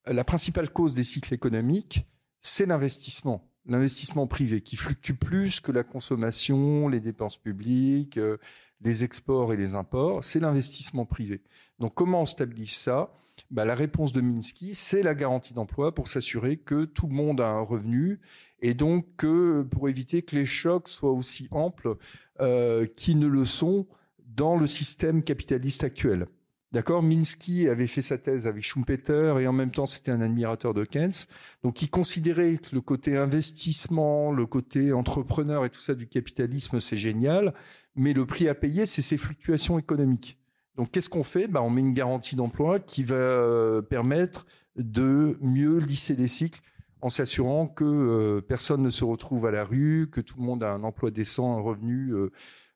[0.05, 2.07] la principale cause des cycles économiques,
[2.41, 8.37] c'est l'investissement l'investissement privé qui fluctue plus que la consommation, les dépenses publiques, euh,
[8.81, 11.41] les exports et les imports, c'est l'investissement privé.
[11.79, 13.13] Donc comment on stabilise ça?
[13.51, 17.41] Bah, La réponse de Minsky, c'est la garantie d'emploi pour s'assurer que tout le monde
[17.41, 18.19] a un revenu
[18.61, 19.25] et donc
[19.69, 21.95] pour éviter que les chocs soient aussi amples
[22.41, 23.87] euh, qu'ils ne le sont
[24.35, 26.27] dans le système capitaliste actuel.
[26.71, 27.01] D'accord?
[27.01, 30.85] Minsky avait fait sa thèse avec Schumpeter et en même temps c'était un admirateur de
[30.85, 31.25] Keynes.
[31.63, 36.79] Donc il considérait que le côté investissement, le côté entrepreneur et tout ça du capitalisme
[36.79, 37.55] c'est génial,
[37.95, 40.37] mais le prix à payer c'est ces fluctuations économiques.
[40.75, 41.47] Donc qu'est-ce qu'on fait?
[41.47, 44.45] Bah, On met une garantie d'emploi qui va euh, permettre
[44.77, 46.61] de mieux lisser les cycles
[47.01, 50.63] en s'assurant que euh, personne ne se retrouve à la rue, que tout le monde
[50.63, 52.13] a un emploi décent, un revenu,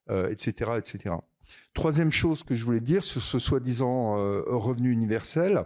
[0.10, 1.16] etc., euh, etc.
[1.74, 5.66] Troisième chose que je voulais dire sur ce soi-disant euh, revenu universel.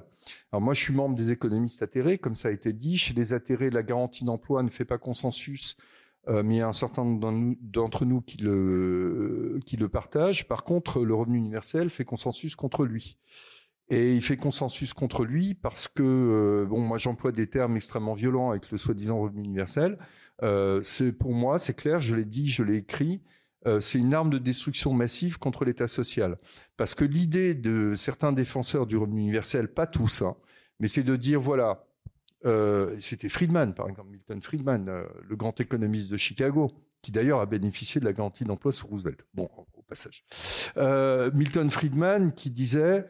[0.52, 2.98] Alors moi, je suis membre des économistes atterrés, comme ça a été dit.
[2.98, 5.76] Chez les atterrés, la garantie d'emploi ne fait pas consensus,
[6.30, 10.48] euh, mais il y a un certain nombre d'entre nous qui le, qui le partagent.
[10.48, 13.17] Par contre, le revenu universel fait consensus contre lui.
[13.89, 18.13] Et il fait consensus contre lui parce que, euh, bon, moi j'emploie des termes extrêmement
[18.13, 19.98] violents avec le soi-disant revenu universel.
[20.84, 23.22] c'est pour moi, c'est clair, je l'ai dit, je l'ai écrit.
[23.65, 26.38] Euh, c'est une arme de destruction massive contre l'État social.
[26.78, 30.36] Parce que l'idée de certains défenseurs du revenu universel, pas tous, hein,
[30.80, 31.86] mais c'est de dire, voilà,
[32.46, 37.39] euh, c'était Friedman, par exemple, Milton Friedman, euh, le grand économiste de Chicago, qui d'ailleurs
[37.39, 39.26] a bénéficié de la garantie d'emploi sous Roosevelt.
[39.34, 40.26] Bon, au passage.
[41.34, 43.06] Milton Friedman qui disait,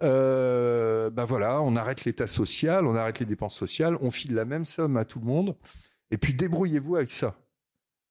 [0.00, 4.64] bah voilà, on arrête l'État social, on arrête les dépenses sociales, on file la même
[4.64, 5.56] somme à tout le monde,
[6.10, 7.36] et puis débrouillez-vous avec ça.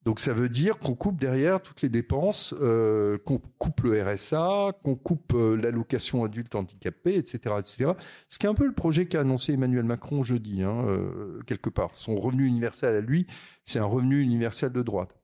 [0.06, 4.74] Donc ça veut dire qu'on coupe derrière toutes les dépenses, euh, qu'on coupe le RSA,
[4.84, 7.92] qu'on coupe euh, l'allocation adulte handicapé, etc., etc.
[8.30, 11.72] Ce qui est un peu le projet qu'a annoncé Emmanuel Macron jeudi, hein, euh, quelque
[11.72, 11.90] part.
[11.96, 13.26] Son revenu universel à lui,
[13.64, 15.16] c'est un revenu universel de droite.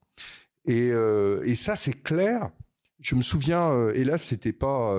[0.65, 2.51] Et, et ça, c'est clair.
[2.99, 4.95] Je me souviens, et là, c'était pas,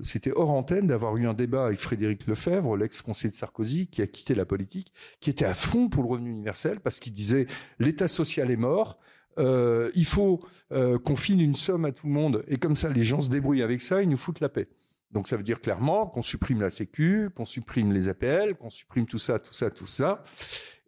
[0.00, 4.06] c'était hors antenne d'avoir eu un débat avec Frédéric Lefebvre, l'ex-conseiller de Sarkozy, qui a
[4.06, 7.46] quitté la politique, qui était à fond pour le revenu universel parce qu'il disait
[7.78, 8.98] l'État social est mort.
[9.38, 12.88] Euh, il faut euh, qu'on file une somme à tout le monde et comme ça
[12.88, 14.68] les gens se débrouillent avec ça, ils nous foutent la paix.
[15.10, 19.06] Donc ça veut dire clairement qu'on supprime la Sécu, qu'on supprime les APL, qu'on supprime
[19.06, 20.24] tout ça, tout ça, tout ça.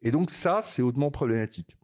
[0.03, 1.77] Et donc ça, c'est hautement problématique.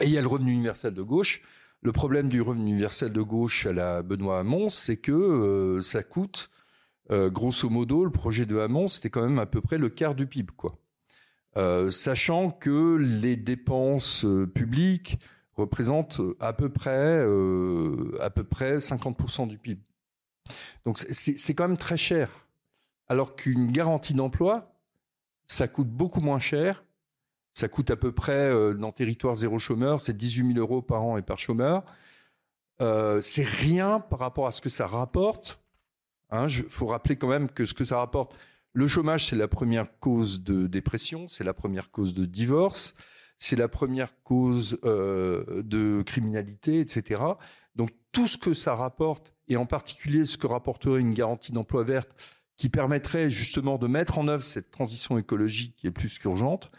[0.00, 1.42] Et il y a le revenu universel de gauche.
[1.80, 6.02] Le problème du revenu universel de gauche à la Benoît Hamon, c'est que euh, ça
[6.02, 6.50] coûte,
[7.10, 10.26] grosso modo, le projet de Hamon, c'était quand même à peu près le quart du
[10.26, 10.78] PIB, quoi.
[11.90, 15.18] Sachant que les dépenses publiques
[15.58, 19.82] représentent à peu près, euh, à peu près 50% du PIB.
[20.84, 22.46] Donc c'est quand même très cher.
[23.08, 24.74] Alors qu'une garantie d'emploi,
[25.46, 26.84] ça coûte beaucoup moins cher.
[27.52, 31.04] Ça coûte à peu près, euh, dans territoire zéro chômeur, c'est 18 000 euros par
[31.04, 31.82] an et par chômeur.
[32.80, 35.60] Euh, c'est rien par rapport à ce que ça rapporte.
[36.32, 38.34] Il faut rappeler quand même que ce que ça rapporte,
[38.74, 42.94] le chômage, c'est la première cause de dépression, c'est la première cause de divorce,
[43.38, 47.22] c'est la première cause euh, de criminalité, etc.
[47.76, 51.84] Donc tout ce que ça rapporte, et en particulier ce que rapporterait une garantie d'emploi
[51.84, 52.10] verte,
[52.56, 56.72] qui permettrait justement de mettre en œuvre cette transition écologique qui est plus qu'urgente,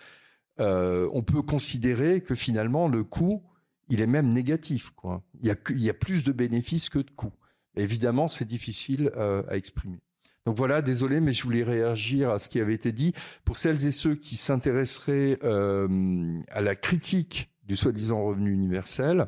[0.59, 3.41] euh, on peut considérer que finalement le coût,
[3.87, 4.91] il est même négatif.
[4.91, 5.23] Quoi.
[5.41, 7.33] Il, y a, plus de bénéfices que de coûts.
[7.77, 9.99] Évidemment, c'est difficile euh, à exprimer.
[10.45, 13.13] Donc voilà, désolé, mais je voulais réagir à ce qui avait été dit.
[13.45, 19.27] Pour celles et ceux qui s'intéresseraient euh, à la critique du soi-disant revenu universel,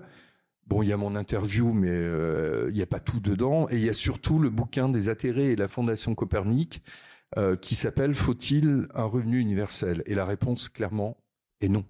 [0.67, 3.67] bon, il y a mon interview, mais euh, il n'y a pas tout dedans.
[3.69, 6.81] Et il y a surtout le bouquin des atterrés et la Fondation Copernic
[7.37, 10.03] euh, qui s'appelle Faut-il un revenu universel?
[10.05, 11.17] Et la réponse, clairement,
[11.59, 11.85] est non.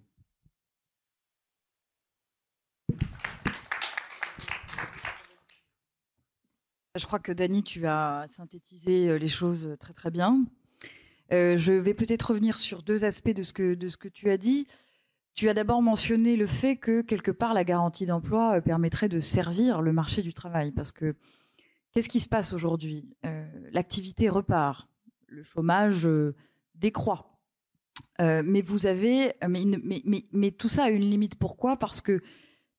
[6.96, 10.44] Je crois que Dany, tu as synthétisé euh, les choses très très bien.
[11.32, 14.30] Euh, je vais peut-être revenir sur deux aspects de ce que, de ce que tu
[14.30, 14.68] as dit.
[15.34, 19.22] Tu as d'abord mentionné le fait que quelque part la garantie d'emploi euh, permettrait de
[19.22, 20.74] servir le marché du travail.
[20.74, 21.16] Parce que
[21.94, 23.08] qu'est-ce qui se passe aujourd'hui?
[23.26, 24.90] Euh, L'activité repart,
[25.28, 26.36] le chômage euh,
[26.76, 27.40] décroît.
[28.20, 31.36] Euh, mais vous avez, mais, mais, mais, mais tout ça a une limite.
[31.36, 31.78] Pourquoi?
[31.78, 32.22] Parce que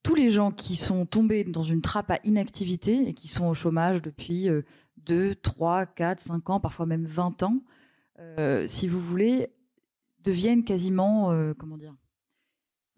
[0.02, 3.54] tous les gens qui sont tombés dans une trappe à inactivité et qui sont au
[3.54, 4.48] chômage depuis
[5.06, 7.62] 2, 3, 4, 5 ans, parfois même 20 ans,
[8.18, 9.48] euh, si vous voulez,
[10.20, 11.54] deviennent quasiment, euh,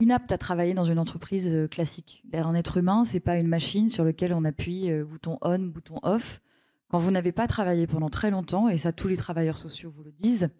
[0.00, 2.22] inaptes à travailler dans une entreprise euh, classique.
[2.32, 6.40] Un être humain, c'est pas une machine sur laquelle on appuie bouton on, bouton off.
[6.88, 10.04] Quand vous n'avez pas travaillé pendant très longtemps, et ça tous les travailleurs sociaux vous
[10.04, 10.50] le disent,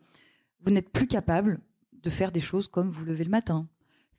[0.62, 1.60] vous n'êtes plus capable
[1.92, 3.68] de faire des choses comme vous lever le matin,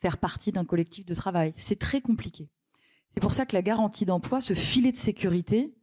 [0.05, 1.51] faire partie d'un collectif de travail.
[1.57, 2.47] C'est très compliqué.
[3.15, 5.73] C'est pour ça que la garantie d'emploi, ce filet de sécurité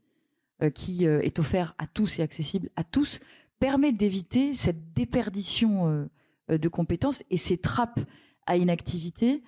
[0.62, 3.18] euh, qui euh, est offert à tous et accessible à tous,
[3.58, 6.08] permet d'éviter cette déperdition
[6.48, 7.98] euh, de compétences et ces trappes
[8.46, 9.42] à inactivité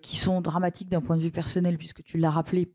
[0.00, 2.72] qui sont dramatiques d'un point de vue personnel, puisque tu l'as rappelé,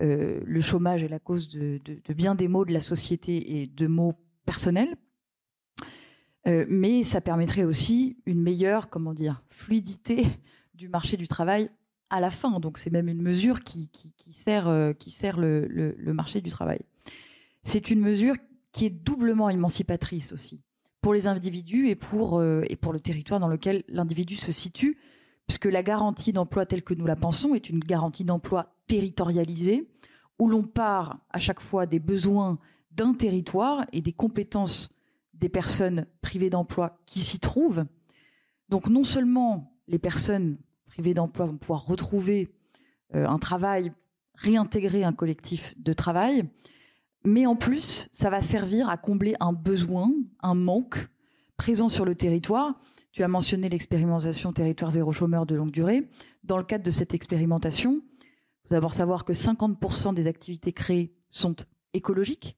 [0.00, 3.86] le chômage est la cause de, de- bien des maux de la société et de
[3.86, 4.14] maux
[4.46, 4.96] personnels.
[6.46, 10.26] Mais ça permettrait aussi une meilleure, comment dire, fluidité
[10.80, 11.70] du marché du travail
[12.08, 12.58] à la fin.
[12.58, 16.40] Donc c'est même une mesure qui, qui, sert, euh, qui sert le, le- le marché
[16.40, 16.80] du travail.
[17.62, 18.34] C'est une mesure
[18.72, 20.60] qui est doublement émancipatrice aussi
[21.02, 24.98] pour les individus et pour, euh, et pour le territoire dans lequel l'individu se situe,
[25.46, 29.88] puisque la garantie d'emploi telle que nous la pensons est une garantie d'emploi territorialisée,
[30.38, 32.58] où l'on part à chaque fois des besoins
[32.92, 34.90] d'un territoire et des compétences
[35.34, 37.84] des personnes privées d'emploi qui s'y trouvent.
[38.68, 40.58] Donc non seulement les personnes
[40.90, 42.50] privées d'emploi vont pouvoir retrouver
[43.14, 43.92] euh, un travail,
[44.34, 46.44] réintégrer un collectif de travail,
[47.24, 50.10] mais en plus, ça va servir à combler un besoin,
[50.42, 51.08] un manque
[51.56, 52.80] présent sur le territoire.
[53.12, 56.08] Tu as mentionné l'expérimentation territoire zéro chômeur de longue durée.
[56.42, 61.14] Dans le cadre de cette expérimentation, il faut d'abord savoir que 50% des activités créées
[61.28, 61.54] sont
[61.92, 62.56] écologiques.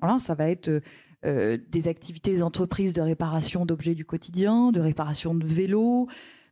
[0.00, 0.82] Voilà, ça va être
[1.24, 6.08] euh, des activités des entreprises de réparation d'objets du quotidien, de réparation de vélos,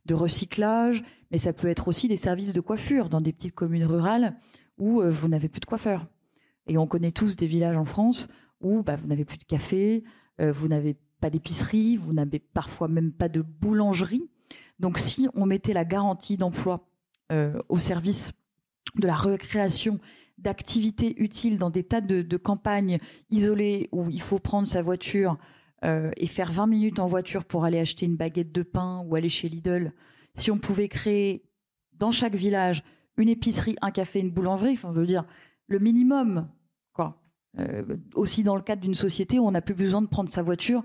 [0.09, 3.85] de recyclage, mais ça peut être aussi des services de coiffure dans des petites communes
[3.85, 4.35] rurales
[4.77, 6.07] où euh, vous n'avez plus de coiffeur.
[6.67, 8.27] Et on connaît tous des villages en France
[8.61, 10.03] où bah, vous n'avez plus de café,
[10.39, 14.29] vous n'avez pas d'épicerie, vous n'avez parfois même pas de boulangerie.
[14.79, 16.87] Donc si on mettait la garantie d'emploi
[17.67, 18.31] au service
[18.95, 19.99] de la recréation
[20.39, 22.97] d'activités utiles dans des tas de, campagnes
[23.29, 25.37] isolées où il faut prendre sa voiture
[25.85, 29.15] euh, et faire 20 minutes en voiture pour aller acheter une baguette de pain ou
[29.15, 29.93] aller chez Lidl,
[30.35, 31.45] si on pouvait créer
[31.93, 32.83] dans chaque village
[33.15, 35.23] une épicerie, un café, une boulangerie, enfin, je veux dire,
[35.67, 36.49] le minimum,
[36.91, 37.21] quoi.
[37.59, 40.43] Euh, aussi dans le cadre d'une société où on n'a plus besoin de prendre sa
[40.43, 40.83] voiture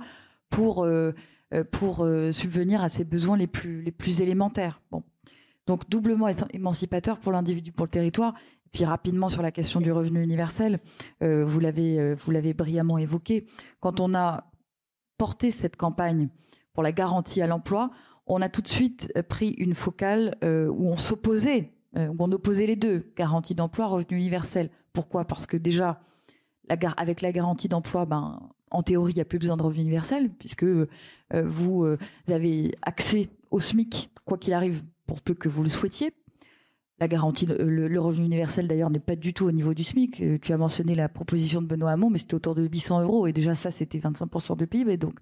[0.48, 1.12] pour, euh,
[1.72, 4.80] pour subvenir à ses besoins les plus, les plus élémentaires.
[4.92, 5.02] Bon.
[5.66, 8.34] Donc doublement émancipateur pour l'individu, pour le territoire.
[8.66, 10.80] Et puis rapidement sur la question du revenu universel,
[11.20, 13.46] vous l'avez vous l'avez brillamment évoqué.
[13.80, 14.50] Quand on a
[15.24, 16.28] porté cette campagne
[16.74, 17.90] pour la garantie à l'emploi,
[18.26, 22.66] on a tout de suite euh, pris une focale où on s'opposait, où on opposait
[22.66, 24.68] les deux, garantie d'emploi, revenu universel.
[24.92, 25.24] Pourquoi?
[25.24, 26.02] Parce que déjà,
[26.68, 29.80] la avec la garantie d'emploi, ben, en théorie, il n'y a plus besoin de revenu
[29.80, 30.66] universel, puisque
[31.32, 31.96] vous
[32.28, 36.12] avez accès au SMIC, quoi qu'il arrive, pour peu que vous le souhaitiez.
[37.00, 40.20] La garantie, le, revenu universel d'ailleurs n'est pas du tout au niveau du SMIC.
[40.20, 43.26] Euh, tu as mentionné la proposition de Benoît Hamon, mais c'était autour de 800 euros
[43.26, 44.96] et déjà ça c'était 25% de PIB.
[44.96, 45.18] Donc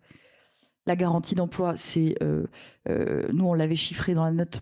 [0.87, 2.45] la garantie d'emploi, c'est euh,
[2.91, 4.61] euh, nous on l'avait chiffré dans la note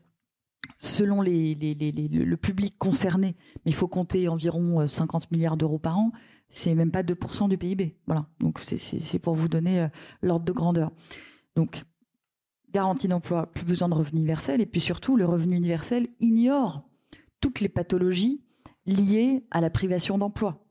[0.79, 6.13] selon le public concerné, mais il faut compter environ 50 milliards d'euros par an.
[6.49, 7.97] C'est même pas 2% du PIB.
[8.07, 8.27] Voilà.
[8.39, 9.89] Donc c'est pour vous donner
[10.23, 10.93] l'ordre de grandeur.
[11.57, 11.85] Donc
[12.73, 14.61] garantie d'emploi, plus besoin de revenu universel.
[14.61, 16.90] Et puis surtout, le revenu universel ignore
[17.41, 18.41] toutes les pathologies
[18.87, 20.65] liées à la privation d'emploi.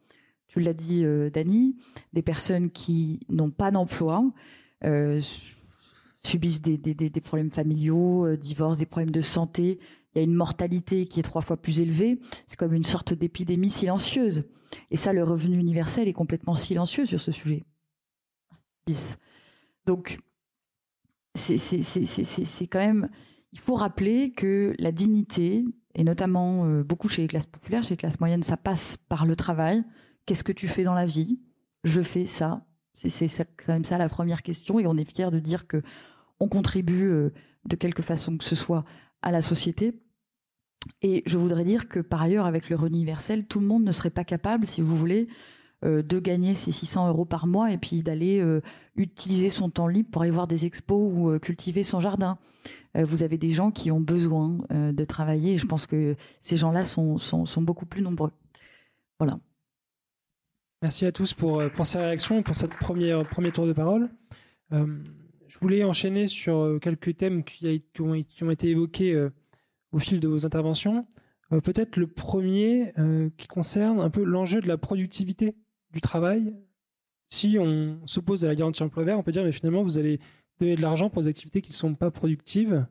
[0.48, 1.76] Tu l'as dit, euh, Dani,
[2.14, 4.32] des personnes qui n'ont pas d'emploi
[4.84, 5.22] euh,
[6.24, 9.80] subissent des, problèmes familiaux, euh, divorces, des problèmes de santé.
[10.14, 12.20] Il y a une mortalité qui est trois fois plus élevée.
[12.48, 14.44] C'est comme une sorte d'épidémie silencieuse.
[14.90, 17.66] Et ça, le revenu universel est complètement silencieux sur ce sujet.
[19.86, 20.18] Donc,
[21.36, 23.10] c'est quand même.
[23.52, 25.64] Il faut rappeler que la dignité,
[25.96, 29.26] et notamment euh, beaucoup chez les classes populaires, chez les classes moyennes, ça passe par
[29.26, 29.84] le travail.
[30.26, 31.40] Qu'est-ce que tu fais dans la vie?
[31.84, 32.66] Je fais ça.
[32.96, 33.30] C'est
[33.66, 35.82] quand même ça la première question, et on est fier de dire que
[36.40, 37.34] on contribue euh,
[37.66, 38.84] de quelque façon que ce soit
[39.22, 40.02] à la société.
[41.02, 43.92] Et je voudrais dire que par ailleurs, avec le revenu universel, tout le monde ne
[43.92, 45.28] serait pas capable, si vous voulez,
[45.84, 48.62] de gagner ses 600 euros par mois et puis d'aller euh,
[48.98, 52.38] utiliser son temps libre pour aller voir des expos ou euh, cultiver son jardin.
[52.96, 56.84] vous avez des gens qui ont besoin de travailler et je pense que ces gens-là
[56.84, 58.32] sont, sont, beaucoup plus nombreux.
[59.20, 59.40] Voilà.
[60.82, 64.10] Merci à tous pour, pour ces réactions, pour cette premier tour de parole.
[64.72, 68.16] je voulais enchaîner sur quelques thèmes qui ont,
[68.52, 69.30] été évoqués
[69.92, 71.08] au fil de vos interventions.
[71.52, 72.94] Peut-être le premier
[73.38, 75.56] qui concerne un peu l'enjeu de la productivité
[75.92, 76.54] du travail,
[77.28, 80.20] si on s'oppose à la garantie emploi vert, on peut dire mais finalement vous allez
[80.60, 82.86] donner de l'argent pour des activités qui ne sont pas productives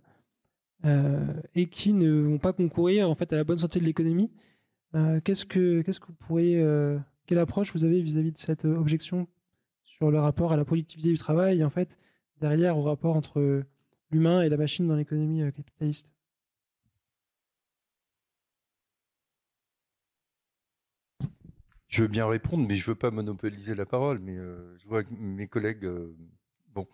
[0.85, 4.31] euh, et qui ne vont pas concourir en fait à la bonne santé de l'économie.
[4.95, 8.65] Euh, qu'est-ce que qu'est-ce que vous pourriez euh, quelle approche vous avez vis-à-vis de cette
[8.65, 9.27] objection
[9.83, 11.99] sur le rapport à la productivité du travail et en fait
[12.41, 13.65] derrière au rapport entre
[14.11, 16.09] l'humain et la machine dans l'économie capitaliste?
[21.89, 24.19] Je veux bien répondre, mais je veux pas monopoliser la parole.
[24.21, 25.85] Mais euh, je vois que mes collègues.
[25.85, 26.15] euh,
[26.75, 26.87] bon,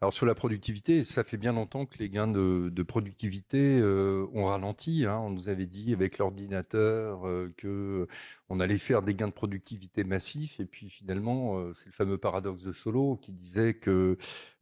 [0.00, 4.26] alors sur la productivité, ça fait bien longtemps que les gains de, de productivité euh,
[4.34, 5.06] ont ralenti.
[5.06, 5.18] Hein.
[5.18, 8.06] On nous avait dit avec l'ordinateur euh, que
[8.50, 12.18] on allait faire des gains de productivité massifs, et puis finalement, euh, c'est le fameux
[12.18, 14.18] paradoxe de Solo qui disait que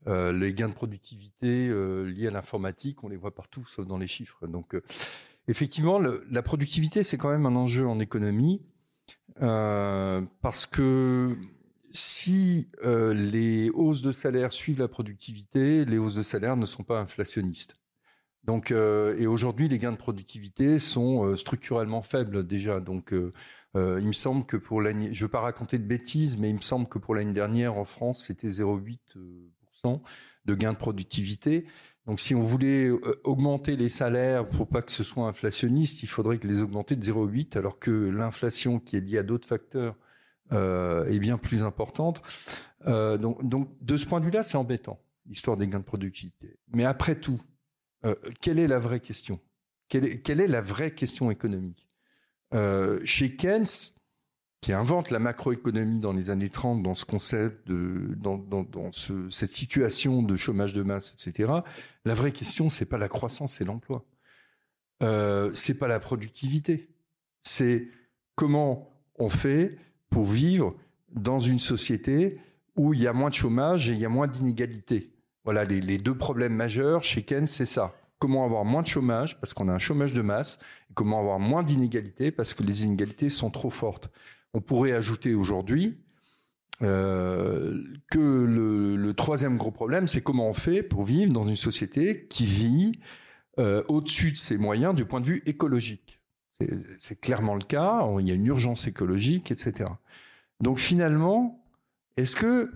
[0.07, 1.68] euh, les gains de productivité
[2.07, 4.47] liés à l'informatique, on les voit partout, sauf dans les chiffres.
[4.47, 4.81] Donc
[5.49, 8.62] effectivement, le, la productivité, c'est quand même un enjeu en économie.
[9.40, 11.37] Euh, parce que
[11.90, 16.85] si euh, les hausses de salaire suivent la productivité, les hausses de salaire ne sont
[16.85, 17.75] pas inflationnistes.
[18.44, 22.81] Donc, euh, et aujourd'hui, les gains de productivité sont structurellement faibles déjà.
[22.81, 26.56] Donc, il me semble que pour l'année, je veux pas raconter de bêtises, mais il
[26.56, 30.00] me semble que pour l'année dernière en France, c'était 0,8%
[30.44, 31.67] de gains de productivité.
[32.07, 36.09] Donc si on voulait euh, augmenter les salaires pour pas que ce soit inflationniste, il
[36.09, 39.94] faudrait que les augmenter de 0,8 alors que l'inflation qui est liée à d'autres facteurs
[40.53, 42.21] euh, est bien plus importante.
[42.87, 46.59] Euh, donc, de ce point de vue-là, c'est embêtant, l'histoire des gains de productivité.
[46.75, 47.40] Mais après tout,
[48.40, 49.38] quelle est la vraie question?
[49.88, 51.87] Quelle est, quelle est, la vraie question économique?
[53.05, 53.65] Chez Keynes,
[54.63, 59.29] qui invente la macroéconomie dans les années 30, dans ce concept, dans, dans, dans ce,
[59.29, 61.52] cette situation de chômage de masse, etc.
[62.04, 64.04] La vraie question, c'est pas la croissance et l'emploi.
[65.02, 66.88] Euh, c'est pas la productivité.
[67.42, 67.88] C'est
[68.37, 68.88] comment
[69.19, 69.77] on fait
[70.10, 70.77] pour vivre
[71.10, 72.38] dans une société
[72.77, 75.10] où il y a moins de chômage et il y a moins d'inégalités.
[75.42, 77.96] Voilà, les, les, deux problèmes majeurs chez Keynes, c'est ça.
[78.21, 81.40] Comment avoir moins de chômage parce qu'on a un chômage de masse, et comment avoir
[81.40, 84.08] moins d'inégalités parce que les inégalités sont trop fortes.
[84.55, 85.98] On pourrait ajouter aujourd'hui
[86.83, 87.81] euh,
[88.11, 92.44] que le, troisième gros problème, c'est comment on fait pour vivre dans une société qui
[92.44, 92.92] vit
[93.59, 96.19] euh, au-dessus de ses moyens du point de vue écologique.
[96.98, 99.90] C'est clairement le cas, il y a une urgence écologique, etc.
[100.61, 101.65] Donc finalement,
[102.17, 102.71] est-ce que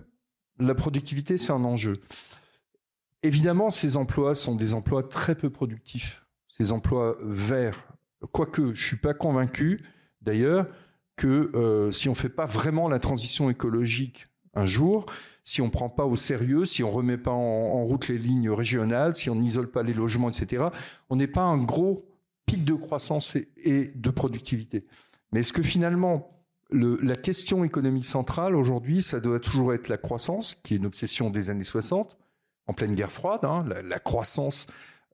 [0.59, 2.01] la productivité, c'est un enjeu?
[3.22, 7.89] Évidemment, ces emplois sont des emplois très peu productifs, ces emplois verts.
[8.33, 9.81] Quoique, je suis pas convaincu,
[10.20, 10.66] d'ailleurs,
[11.17, 15.07] que euh, si on fait pas vraiment la transition écologique un jour,
[15.43, 19.14] si on prend pas au sérieux, si on remet pas en, route les lignes régionales,
[19.14, 20.64] si on n'isole pas les logements, etc.,
[21.09, 22.09] on n'est pas un gros
[22.47, 24.85] pic de croissance et, de productivité.
[25.33, 29.99] Mais est-ce que finalement, le, la question économique centrale aujourd'hui, ça doit toujours être la
[29.99, 32.17] croissance, qui est une obsession des années 60,
[32.67, 34.67] en pleine guerre froide, hein, la, la, croissance,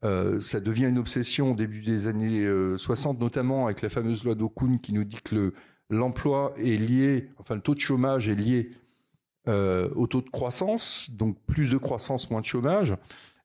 [0.05, 2.47] euh, ça devient une obsession au début des années
[2.79, 5.55] 60, euh, notamment avec la fameuse loi d'Okun qui nous dit que le,
[5.93, 8.70] l'emploi est lié, enfin le taux de chômage est lié
[9.49, 12.97] euh, au taux de croissance, donc plus de croissance, moins de chômage.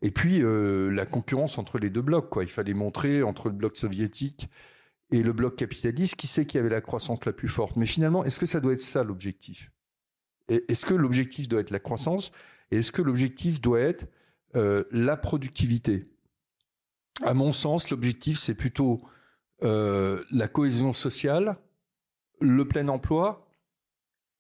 [0.02, 2.30] Et puis euh, la concurrence entre les deux blocs.
[2.30, 2.44] Quoi.
[2.44, 4.48] Il fallait montrer entre le bloc soviétique
[5.12, 7.76] et le bloc capitaliste qui sait qui avait la croissance la plus forte.
[7.78, 9.72] Mais finalement, est-ce que ça doit être ça l'objectif?
[10.50, 12.32] Est-ce que l'objectif doit être la croissance?
[12.72, 14.06] Et est-ce que l'objectif doit être
[14.56, 16.06] euh, la productivité?
[17.24, 19.00] À mon sens, l'objectif, c'est plutôt
[19.60, 21.58] la cohésion sociale
[22.40, 23.48] le plein emploi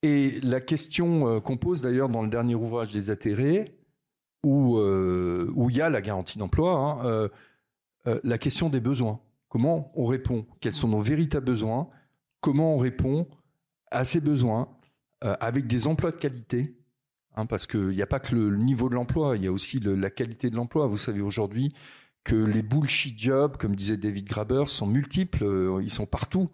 [0.04, 3.76] et la question euh, qu'on pose d'ailleurs dans le dernier ouvrage des atterrés,
[4.44, 9.20] où, euh, il y a la garantie d'emploi, hein, euh, la question des besoins.
[9.50, 10.46] Comment on répond?
[10.62, 11.90] Quels sont nos véritables besoins?
[12.42, 13.28] Comment on répond
[13.92, 14.70] à ces besoins
[15.22, 16.78] avec des emplois de qualité?
[17.36, 19.80] Hein, Parce qu'il n'y a pas que le, niveau de l'emploi, il y a aussi
[19.80, 20.86] la qualité de l'emploi.
[20.86, 21.74] Vous savez aujourd'hui
[22.24, 26.50] que les bullshit jobs, comme disait David Graber, sont multiples, ils sont partout.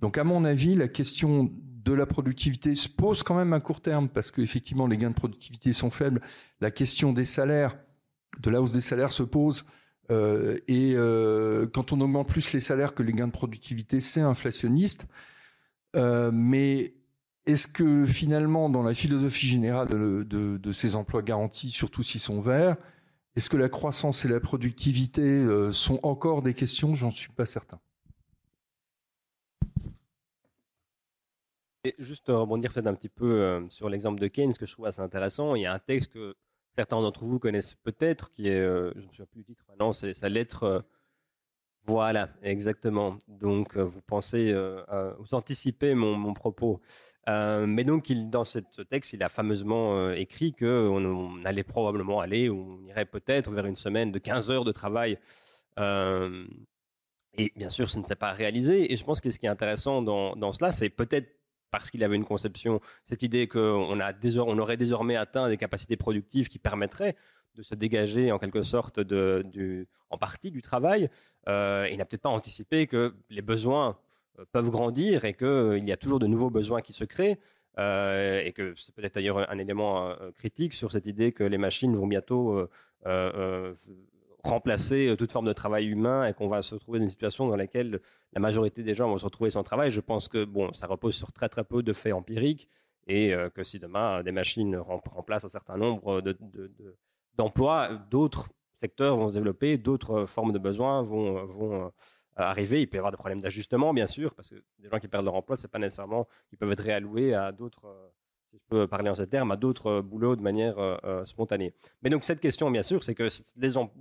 [0.00, 1.50] Donc à mon avis, la question
[1.86, 5.14] de la productivité se pose quand même à court terme parce qu'effectivement les gains de
[5.14, 6.20] productivité sont faibles.
[6.60, 7.78] La question des salaires,
[8.40, 9.64] de la hausse des salaires se pose.
[10.10, 14.20] Euh, et euh, quand on augmente plus les salaires que les gains de productivité, c'est
[14.20, 15.06] inflationniste.
[15.94, 16.94] Euh, mais
[17.46, 22.40] est-ce que finalement, dans la philosophie générale de, de, ces emplois garantis, surtout s'ils sont
[22.40, 22.76] verts,
[23.36, 26.94] est-ce que la croissance et la productivité sont encore des questions?
[26.94, 27.78] J'en suis pas certain.
[31.98, 35.00] Juste rebondir peut-être un petit peu euh, sur l'exemple de Keynes, que je trouve assez
[35.00, 35.54] intéressant.
[35.54, 36.34] Il y a un texte que
[36.76, 39.92] certains d'entre vous connaissent peut-être, qui est, euh, je ne sais plus le titre maintenant,
[39.92, 40.62] c'est sa lettre.
[40.64, 40.80] Euh,
[41.86, 43.16] voilà, exactement.
[43.28, 44.52] Donc, vous pensez,
[45.20, 46.80] vous anticipez mon, propos.
[47.28, 52.48] mais donc, il, dans ce texte, il a fameusement écrit qu'on on allait probablement aller,
[52.48, 55.16] ou on irait peut-être vers une semaine de 15 heures de travail.
[55.78, 58.92] et bien sûr, ce ne s'est pas réalisé.
[58.92, 61.36] Et je pense que ce qui est intéressant dans, dans cela, c'est peut-être
[61.70, 66.48] parce qu'il avait une conception, cette idée qu'on on aurait désormais atteint des capacités productives
[66.48, 67.16] qui permettraient
[67.56, 69.00] de se dégager en quelque sorte
[70.10, 71.08] en partie du travail.
[71.48, 73.98] Euh, il n'a peut-être pas anticipé que les besoins
[74.38, 77.38] euh, peuvent grandir et qu'il euh, y a toujours de nouveaux besoins qui se créent.
[77.78, 82.06] Et que c'est peut-être d'ailleurs un élément critique sur cette idée que les machines vont
[82.06, 82.66] bientôt
[84.46, 87.48] remplacer euh, toute forme de travail humain et qu'on va se retrouver dans une situation
[87.48, 88.00] dans laquelle
[88.32, 89.90] la majorité des gens vont se retrouver sans travail.
[89.90, 92.68] Je pense que bon, ça repose sur très très peu de faits empiriques
[93.06, 96.22] et euh, que si demain des machines remplacent un certain nombre
[97.36, 101.90] d'emplois, d'autres secteurs vont se développer, d'autres formes de besoins vont, vont euh,
[102.36, 102.82] arriver.
[102.82, 105.24] Il peut y avoir des problèmes d'ajustement, bien sûr, parce que des gens qui perdent
[105.24, 107.86] leur emploi, c'est pas nécessairement qu'ils peuvent être réalloués à d'autres
[108.56, 111.74] je peux parler en ces termes, à d'autres euh, boulots de manière euh, euh, spontanée.
[112.02, 113.28] Mais donc cette question, bien sûr, c'est que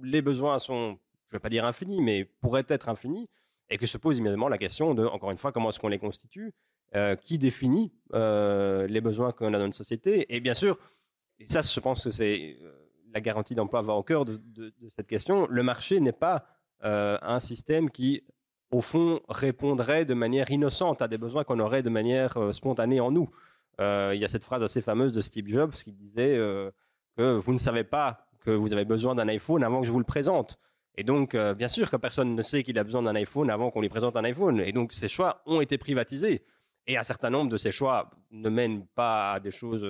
[0.04, 0.98] les, besoins sont,
[1.28, 3.30] je ne vais pas dire infinis, mais pourraient être infinis,
[3.70, 6.00] et que se pose immédiatement la question de, encore une fois, comment est-ce qu'on les
[6.00, 6.54] constitue,
[7.22, 10.78] qui définit les besoins qu'on a dans une société, et bien sûr,
[11.40, 12.58] et ça, je pense que c'est
[13.12, 14.40] la garantie d'emploi va au cœur de,
[14.96, 15.46] cette question.
[15.50, 16.46] Le marché n'est pas
[16.82, 18.24] un système qui,
[18.72, 23.12] au fond, répondrait de manière innocente à des besoins qu'on aurait de manière spontanée en
[23.12, 23.30] nous.
[23.82, 26.72] Euh, il y a cette phrase assez fameuse de Steve Jobs qui disait euh,
[27.18, 30.00] que vous ne savez pas que vous avez besoin d'un iPhone avant que je vous
[30.00, 30.60] le présente.
[30.98, 33.72] Et donc, euh, bien sûr que personne ne sait qu'il a besoin d'un iPhone avant
[33.72, 34.62] qu'on lui présente un iPhone.
[34.62, 36.44] Et donc, ces choix ont été privatisés.
[36.88, 39.86] Et un certain nombre de ces choix ne mènent pas à des choses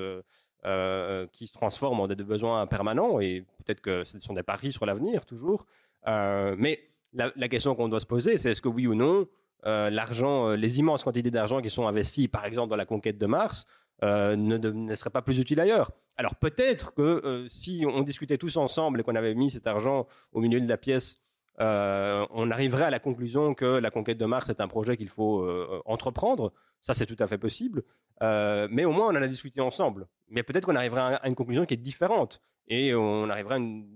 [1.32, 3.20] qui se transforment en des besoins permanents.
[3.20, 5.66] Et peut-être que ce sont des paris sur l'avenir, toujours.
[6.08, 6.80] Mais
[7.14, 9.28] la, la question qu'on doit se poser, c'est est-ce que oui ou non,
[9.66, 13.18] euh, l'argent, euh, les immenses quantités d'argent qui sont investis, par exemple, dans la conquête
[13.18, 13.66] de Mars,
[14.02, 15.92] ne, ne, serait pas plus utile ailleurs.
[16.18, 20.42] Alors peut-être que si on discutait tous ensemble et qu'on avait mis cet argent au
[20.42, 21.22] milieu de la pièce
[21.62, 25.10] euh, on arriverait à la conclusion que la conquête de Mars est un projet qu'il
[25.10, 26.54] faut euh, entreprendre.
[26.82, 27.84] Ça, c'est tout à fait possible.
[28.22, 30.08] Euh, mais au moins, on en a discuté ensemble.
[30.30, 32.42] Mais peut-être qu'on arriverait à une conclusion qui est différente.
[32.68, 33.88] Et on arriverait à une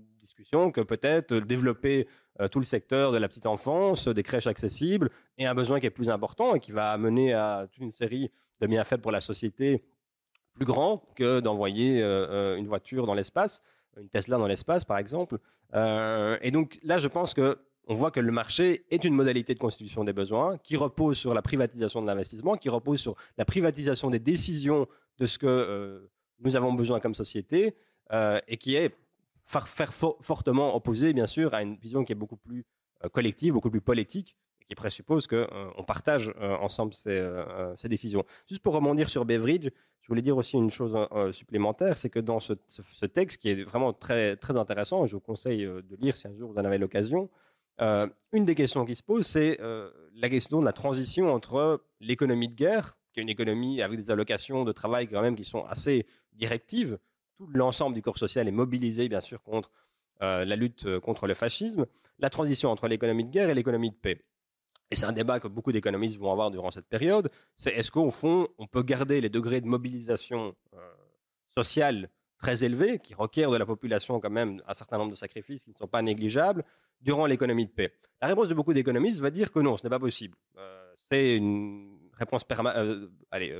[0.70, 2.06] que peut-être développer
[2.50, 5.90] tout le secteur de la petite enfance, des crèches accessibles, est un besoin qui est
[5.90, 8.30] plus important et qui va amener à toute une série
[8.60, 9.82] de bienfaits pour la société
[10.54, 13.62] plus grand que d'envoyer une voiture dans l'espace
[13.98, 15.38] une Tesla dans l'espace, par exemple.
[15.74, 19.54] Euh, et donc là, je pense que on voit que le marché est une modalité
[19.54, 23.44] de constitution des besoins qui repose sur la privatisation de l'investissement, qui repose sur la
[23.44, 24.86] privatisation des décisions
[25.18, 27.74] de ce que euh, nous avons besoin comme société,
[28.12, 28.94] euh, et qui est
[29.50, 32.64] fortement opposé, bien sûr, à une vision qui est beaucoup plus
[33.12, 34.36] collective, beaucoup plus politique,
[34.68, 37.20] qui présuppose qu'on partage ensemble ces,
[37.76, 38.24] ces, décisions.
[38.48, 39.70] Juste pour rebondir sur Beveridge,
[40.02, 42.54] je voulais dire aussi une chose euh, supplémentaire, c'est que dans ce,
[43.06, 46.34] texte, qui est vraiment très, très intéressant, je vous conseille euh, de lire si un
[46.34, 47.30] jour vous en avez l'occasion,
[47.80, 52.48] euh, une des questions qui se pose, c'est la question de la transition entre l'économie
[52.48, 55.64] de guerre, qui est une économie avec des allocations de travail quand même qui sont
[55.64, 56.98] assez directives.
[57.40, 59.70] Tout l'ensemble du corps social est mobilisé, bien sûr, contre
[60.20, 61.86] la lutte contre le fascisme.
[62.18, 64.22] La transition entre l'économie de guerre et l'économie de paix
[64.90, 68.10] et c'est un débat que beaucoup d'économistes vont avoir durant cette période, c'est est-ce qu'au
[68.10, 70.78] fond, on peut garder les degrés de mobilisation euh,
[71.56, 75.64] sociale très élevés, qui requièrent de la population quand même un certain nombre de sacrifices
[75.64, 76.64] qui ne sont pas négligeables,
[77.00, 77.94] durant l'économie de paix?
[78.20, 80.36] La réponse de beaucoup d'économistes va dire que non, ce n'est pas possible.
[80.58, 83.54] Euh, c'est une réponse euh, allez,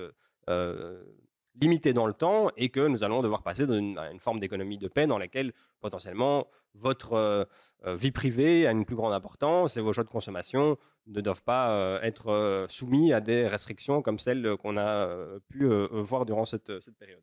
[1.60, 4.88] limitée dans le temps et que nous allons devoir passer à une forme d'économie de
[4.88, 7.48] paix dans laquelle potentiellement votre
[7.84, 11.70] vie privée a une plus grande importance et vos choix de consommation ne doivent pas
[11.70, 15.66] euh, être euh, soumis à des restrictions comme celles qu'on a euh, pu
[16.02, 17.22] voir durant cette, période.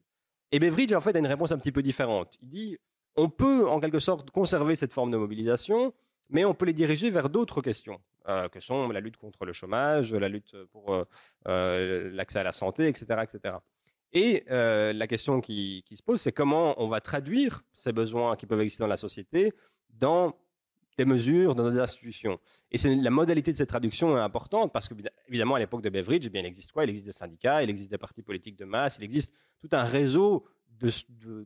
[0.52, 2.38] Et Beveridge, en fait, a une réponse un petit peu différente.
[2.42, 2.78] Il dit,
[3.16, 5.94] on peut en quelque sorte conserver cette forme de mobilisation,
[6.30, 8.00] mais on peut les diriger vers d'autres questions,
[8.52, 11.06] que sont la lutte contre le chômage, la lutte pour
[11.46, 13.58] l'accès à la santé, etc.
[14.14, 18.62] Et la question qui, se pose, c'est comment on va traduire ces besoins qui peuvent
[18.62, 19.54] exister dans la société
[20.00, 20.34] dans
[20.98, 22.40] des mesures dans nos institutions.
[22.72, 24.96] Et c'est la modalité de cette traduction est importante parce que,
[25.28, 26.84] évidemment, à l'époque de Beveridge, eh bien, il existe quoi?
[26.84, 29.84] Il existe des syndicats, il existe des partis politiques de masse, il existe tout un
[29.84, 30.46] réseau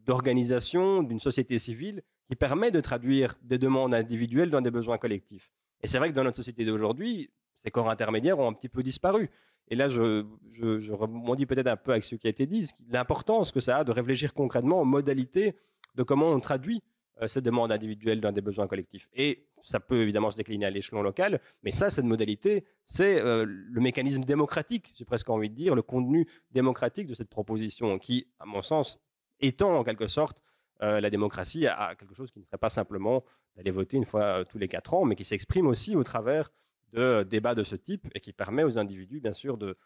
[0.05, 5.51] d'organisation d'une société civile qui permet de traduire des demandes individuelles dans des besoins collectifs.
[5.83, 8.83] Et c'est vrai que dans notre société d'aujourd'hui, ces corps intermédiaires ont un petit peu
[8.83, 9.29] disparu.
[9.69, 13.51] Et là, je, je, rebondis peut-être un peu avec ce qui a été dit, l'importance
[13.51, 15.55] que ça a de réfléchir concrètement aux modalités
[15.95, 16.83] de comment on traduit
[17.21, 19.09] euh, cette demande individuelle dans des besoins collectifs.
[19.13, 23.45] Et ça peut évidemment se décliner à l'échelon local, mais ça, cette modalité, c'est euh,
[23.47, 28.27] le mécanisme démocratique, j'ai presque envie de dire, le contenu démocratique de cette proposition, qui,
[28.39, 28.99] à mon sens,
[29.39, 30.41] étend en quelque sorte
[30.81, 33.23] euh, la démocratie à, quelque chose qui ne serait pas simplement
[33.55, 36.49] d'aller voter une fois tous les quatre ans, mais qui s'exprime aussi au travers
[36.93, 39.77] de débats de ce type et qui permet aux individus, bien sûr, de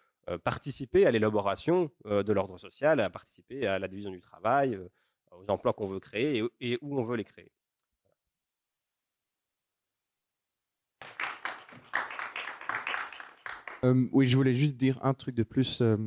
[0.43, 4.80] participer à l'élaboration de l'ordre social, à participer à la division du travail,
[5.32, 7.51] aux emplois qu'on veut créer et, où on veut les créer.
[13.84, 15.97] Euh, oui, je voulais juste dire un truc de plus euh,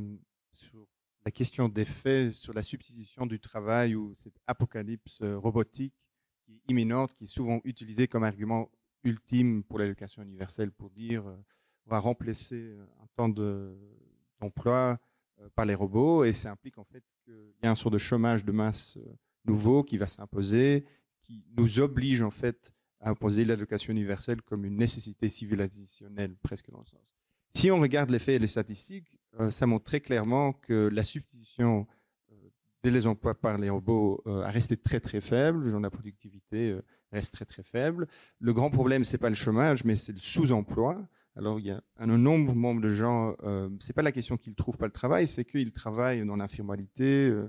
[0.52, 0.84] sur
[1.24, 5.94] la question des faits, sur la substitution du travail ou cette apocalypse euh, robotique
[6.44, 8.68] qui est imminente, qui est souvent utilisée comme argument
[9.04, 11.24] ultime pour l'éducation universelle pour dire
[11.86, 13.28] on va remplacer un temps
[14.40, 14.98] d'emploi
[15.40, 17.98] euh, par les robots et ça implique en fait qu'il y a un sort de
[17.98, 20.84] chômage de masse euh, nouveau qui va s'imposer,
[21.22, 26.80] qui nous oblige en fait à imposer l'éducation universelle comme une nécessité civilisationnelle presque dans
[26.80, 27.14] le sens.
[27.54, 31.02] Si on regarde les faits et les statistiques, euh, ça montre très clairement que la
[31.02, 31.86] substitution
[32.82, 36.78] des emplois par les robots a resté très très faible, la productivité
[37.12, 38.06] reste très très faible.
[38.40, 41.06] Le grand problème, c'est pas le chômage, mais c'est le sous-emploi.
[41.36, 44.76] Alors, il y a un nombre de gens, euh, c'est pas la question qu'ils trouvent
[44.76, 47.48] pas le travail, c'est qu'ils travaillent dans l'informalité, euh,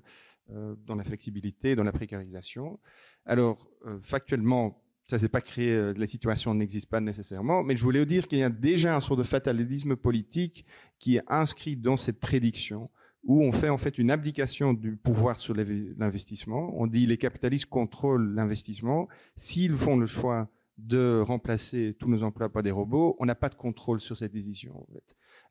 [0.52, 2.80] euh, dans la flexibilité, dans la précarisation.
[3.26, 8.06] Alors, euh, factuellement, ça s'est pas créé, la situation n'existe pas nécessairement, mais je voulais
[8.06, 10.66] dire qu'il y a déjà un sort de fatalisme politique
[11.00, 12.92] qui est inscrit dans cette prédiction
[13.24, 16.74] où on fait en fait une abdication du pouvoir sur l'investissement.
[16.78, 19.08] On dit les capitalistes contrôlent l'investissement.
[19.36, 23.50] S'ils font le choix de remplacer tous nos emplois par des robots, on n'a pas
[23.50, 24.88] de contrôle sur cette décision.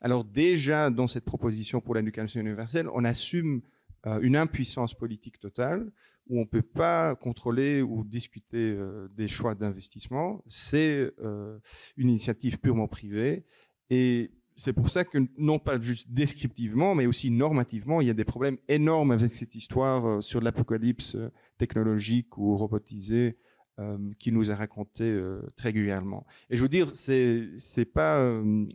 [0.01, 3.61] Alors déjà, dans cette proposition pour l'éducation universelle, on assume
[4.07, 5.91] euh, une impuissance politique totale
[6.29, 10.43] où on ne peut pas contrôler ou discuter euh, des choix d'investissement.
[10.47, 11.59] C'est euh,
[11.97, 13.45] une initiative purement privée.
[13.91, 18.15] Et c'est pour ça que non pas juste descriptivement, mais aussi normativement, il y a
[18.15, 23.39] des problèmes énormes avec cette histoire euh, sur l'apocalypse euh, technologique ou robotisée
[23.79, 25.17] euh, qui nous est racontée
[25.57, 26.27] très régulièrement.
[26.51, 28.69] Et je veux dire, c'est c'est pas une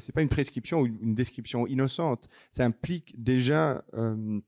[0.00, 2.28] c'est pas une prescription ou une description innocente.
[2.52, 4.42] Ça implique déjà une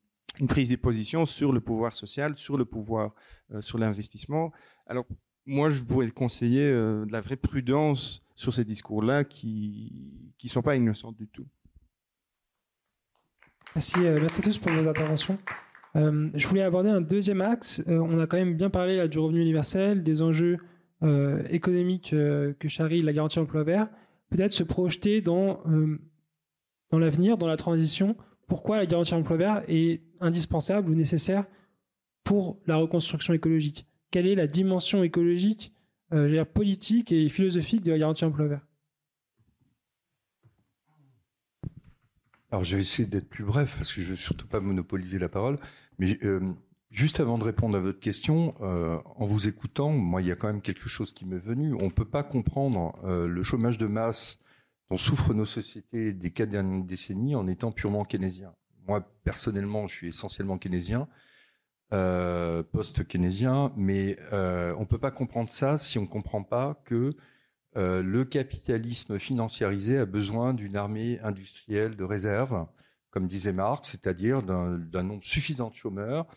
[0.49, 3.15] prise de position sur le pouvoir social, sur le pouvoir,
[3.61, 4.53] sur l'investissement.
[4.87, 5.07] Alors
[5.47, 10.75] moi, je pourrais conseiller de la vraie prudence sur ces discours-là qui ne sont pas
[10.75, 11.47] innocents du tout.
[13.75, 15.39] Merci, euh, à tous pour vos interventions.
[15.95, 17.85] Euh, je voulais aborder un deuxième axe.
[17.87, 20.59] Euh, on a quand même bien parlé du revenu universel, des enjeux
[21.49, 23.89] économiques que charrie la garantie emploi vert.
[24.29, 25.63] Peut-être se projeter dans,
[26.91, 28.17] dans l'avenir, dans la transition.
[28.49, 31.47] Pourquoi la garantie emploi vert est indispensable ou nécessaire
[32.23, 33.87] pour la reconstruction écologique?
[34.11, 35.73] Quelle est la dimension écologique
[36.13, 38.67] euh, politique et philosophique de la garantie emploi vert
[42.51, 45.19] Alors, je vais essayer d'être plus bref parce que je ne veux surtout pas monopoliser
[45.19, 45.59] la parole.
[45.99, 46.41] Mais euh,
[46.91, 50.37] juste avant de répondre à votre question, euh, en vous écoutant, moi, il y a
[50.37, 51.75] quand même quelque chose qui m'est venu.
[51.75, 54.39] On ne peut pas comprendre le chômage de masse
[54.91, 58.53] dont souffrent nos sociétés des quatre dernières décennies en étant purement keynésien.
[58.89, 61.07] Moi, personnellement, je suis essentiellement keynésien.
[61.93, 66.81] Euh, post-keynésien, mais euh, on ne peut pas comprendre ça si on ne comprend pas
[66.85, 67.17] que
[67.77, 72.65] euh, le capitalisme financiarisé a besoin d'une armée industrielle de réserve,
[73.11, 76.29] comme disait Marx, c'est-à-dire d'un nombre suffisant de chômeurs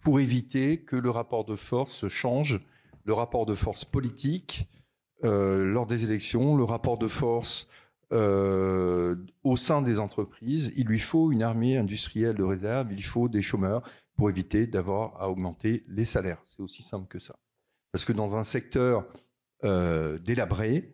[0.00, 2.60] pour éviter que le rapport de force change,
[3.04, 4.68] le rapport de force politique
[5.22, 7.68] lors des élections, le rapport de force
[8.10, 10.72] au sein des entreprises.
[10.76, 13.82] Il lui faut une armée industrielle de réserve, il faut des chômeurs,
[14.18, 16.42] pour éviter d'avoir à augmenter les salaires.
[16.44, 17.36] C'est aussi simple que ça.
[17.92, 19.06] Parce que dans un secteur
[19.64, 20.92] euh, délabré,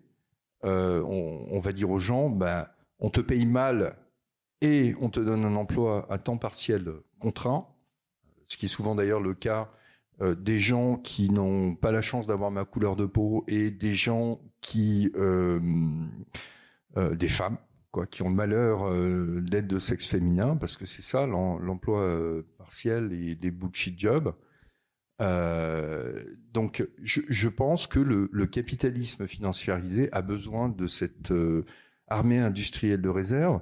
[0.64, 2.68] euh, on, va dire aux gens, ben,
[2.98, 3.96] on te paye mal
[4.60, 7.66] et on te donne un emploi à temps partiel contraint,
[8.44, 9.70] ce qui est souvent d'ailleurs le cas
[10.20, 13.94] euh, des gens qui n'ont pas la chance d'avoir ma couleur de peau et des
[13.94, 15.10] gens qui,
[16.94, 17.56] des femmes,
[17.94, 18.92] quoi, qui ont le malheur
[19.40, 24.34] d'être de sexe féminin, parce que c'est ça l'emploi partiel et des bullshit jobs.
[25.20, 31.64] Euh, donc, je, pense que le, capitalisme financiarisé a besoin de cette euh,
[32.08, 33.60] armée industrielle de réserve.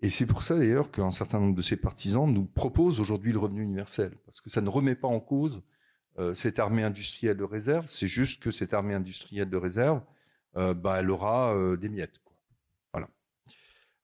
[0.00, 3.38] Et c'est pour ça d'ailleurs qu'un certain nombre de ses partisans nous proposent aujourd'hui le
[3.38, 5.64] revenu universel, parce que ça ne remet pas en cause
[6.18, 7.86] euh, cette armée industrielle de réserve.
[7.88, 10.02] C'est juste que cette armée industrielle de réserve,
[10.54, 12.20] bah, elle aura des miettes.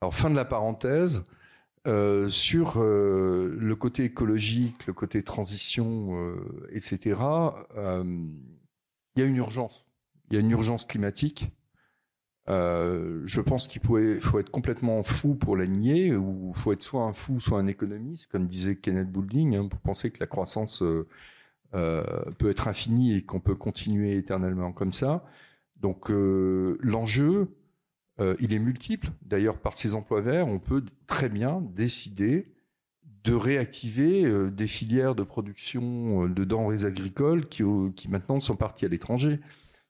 [0.05, 1.25] Alors, fin de la parenthèse.
[1.87, 7.17] Euh, sur euh, le côté écologique, le côté transition, euh, etc.,
[7.75, 9.87] il y a une urgence.
[10.29, 11.51] Il y a une urgence climatique.
[12.49, 13.99] je pense qu'il faut
[14.39, 17.67] être complètement fou pour la nier, ou il faut être soit un fou, soit un
[17.67, 20.83] économiste, comme disait Kenneth Boulding, hein, pour penser que la croissance
[21.73, 25.25] peut être infinie et qu'on peut continuer éternellement comme ça.
[25.81, 27.49] Donc l'enjeu,
[28.21, 29.11] euh, il est multiple.
[29.23, 32.53] D'ailleurs, par ces emplois verts, on peut très bien décider
[33.25, 37.65] de réactiver euh, des filières de production euh, de denrées agricoles qui,
[38.09, 39.41] maintenant sont parties à l'étranger.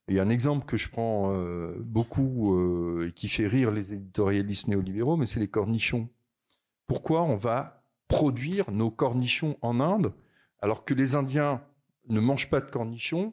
[0.09, 1.35] Il y a un exemple que je prends
[1.79, 6.11] beaucoup et qui fait rire les éditorialistes néolibéraux, mais c'est les cornichons.
[6.87, 10.13] Pourquoi on va produire nos cornichons en Inde
[10.61, 11.63] alors que les Indiens
[12.11, 13.33] ne mangent pas de cornichons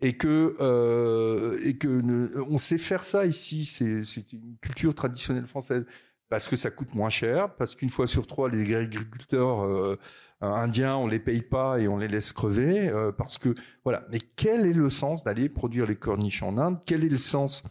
[0.00, 3.64] et que euh, et que on sait faire ça ici.
[3.64, 5.84] C'est une culture traditionnelle française
[6.28, 9.98] parce que ça coûte moins cher, parce qu'une fois sur trois, les agriculteurs euh,
[10.40, 14.06] indiens, on les paye pas et on les laisse crever, euh, parce que voilà.
[14.12, 16.78] Mais quel est le sens d'aller produire les cornichons en Inde?
[16.84, 17.64] Quel est le sens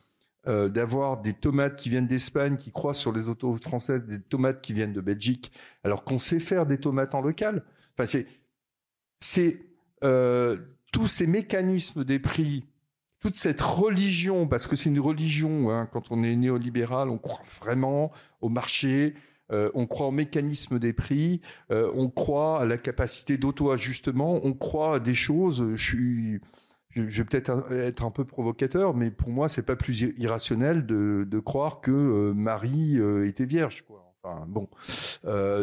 [0.48, 4.62] euh, d'avoir des tomates qui viennent d'Espagne, qui croisent sur les autos françaises, des tomates
[4.62, 5.52] qui viennent de Belgique,
[5.84, 7.64] alors qu'on sait faire des tomates en local?
[7.94, 8.26] Enfin, c'est
[9.20, 9.60] c'est
[10.04, 10.58] euh,
[10.98, 12.66] tous ces mécanismes des prix,
[13.20, 17.44] toute cette religion, parce que c'est une religion, hein, quand on est néolibéral, on croit
[17.62, 19.14] vraiment au marché,
[19.52, 24.54] euh, on croit au mécanisme des prix, euh, on croit à la capacité d'auto-ajustement, on
[24.54, 25.76] croit à des choses.
[25.76, 26.40] Je
[26.96, 31.80] vais peut-être être un peu provocateur, mais pour moi, c'est pas plus irrationnel de, croire
[31.80, 33.86] que euh, Marie était vierge.
[33.86, 34.16] Quoi.
[34.24, 34.68] Enfin, bon,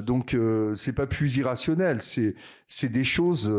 [0.03, 0.37] donc
[0.77, 2.03] c'est pas plus irrationnel.
[2.03, 3.53] C'est des choses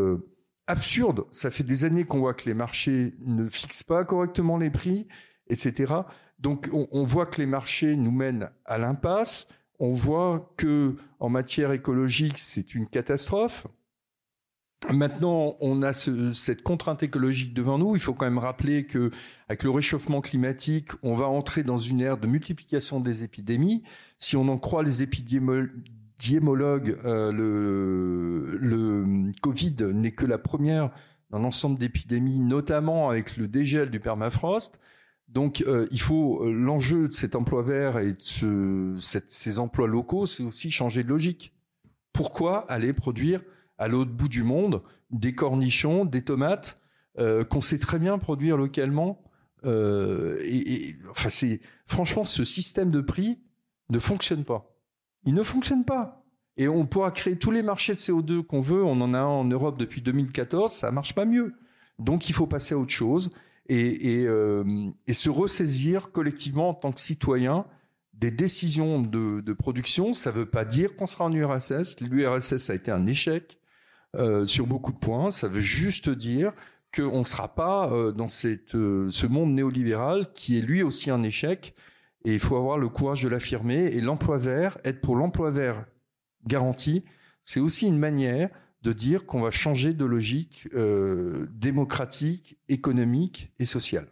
[0.67, 1.25] absurde.
[1.31, 5.07] Ça fait des années qu'on voit que les marchés ne fixent pas correctement les prix,
[5.47, 5.93] etc.
[6.39, 9.47] Donc on, voit que les marchés nous mènent à l'impasse.
[9.79, 13.67] On voit que en matière écologique, c'est une catastrophe.
[14.91, 17.95] Maintenant, on a cette contrainte écologique devant nous.
[17.95, 19.09] Il faut quand même rappeler que,
[19.49, 23.83] avec le réchauffement climatique, on va entrer dans une ère de multiplication des épidémies.
[24.19, 25.71] Si on en croit les épidémiologues,
[26.23, 30.91] euh, le, le Covid n'est que la première
[31.31, 34.79] d'un ensemble d'épidémies, notamment avec le dégel du permafrost.
[35.27, 39.57] Donc, euh, il faut euh, l'enjeu de cet emploi vert et de ce, cette, ces
[39.59, 41.53] emplois locaux, c'est aussi changer de logique.
[42.13, 43.41] Pourquoi aller produire
[43.77, 46.79] à l'autre bout du monde des cornichons, des tomates
[47.17, 49.21] euh, qu'on sait très bien produire localement
[49.65, 53.39] euh, et, et, enfin, c'est franchement ce système de prix
[53.89, 54.74] ne fonctionne pas.
[55.25, 56.23] Il ne fonctionne pas.
[56.57, 58.83] Et on pourra créer tous les marchés de CO2 qu'on veut.
[58.83, 60.71] On en a un en Europe depuis 2014.
[60.71, 61.53] Ça marche pas mieux.
[61.99, 63.29] Donc il faut passer à autre chose
[63.67, 64.63] et, euh,
[65.11, 67.65] se ressaisir collectivement en tant que citoyen
[68.13, 70.13] des décisions de, production.
[70.13, 71.99] Ça ne veut pas dire qu'on sera en URSS.
[72.01, 73.59] L'URSS a été un échec
[74.15, 75.31] euh, sur beaucoup de points.
[75.31, 76.53] Ça veut juste dire
[76.95, 81.73] qu'on ne sera pas euh, dans ce monde néolibéral qui est lui aussi un échec.
[82.25, 83.85] Et il faut avoir le courage de l'affirmer.
[83.85, 85.85] Et l'emploi vert, être pour l'emploi vert
[86.47, 87.05] garanti,
[87.41, 88.49] c'est aussi une manière
[88.81, 94.07] de dire qu'on va changer de logique euh, démocratique, économique et sociale.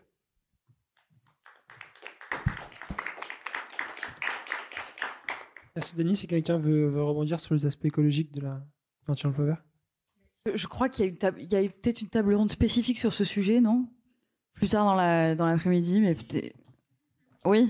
[5.76, 6.16] Merci Denis.
[6.16, 8.64] Si quelqu'un veut, veut, rebondir sur les aspects écologiques de la
[9.08, 9.64] l'emploi vert.
[10.54, 13.88] Je crois qu'il y a, a peut-être une table ronde spécifique sur ce sujet, non?
[14.54, 16.56] Plus tard dans la dans l'après-midi, mais peut-être.
[17.46, 17.70] Oui?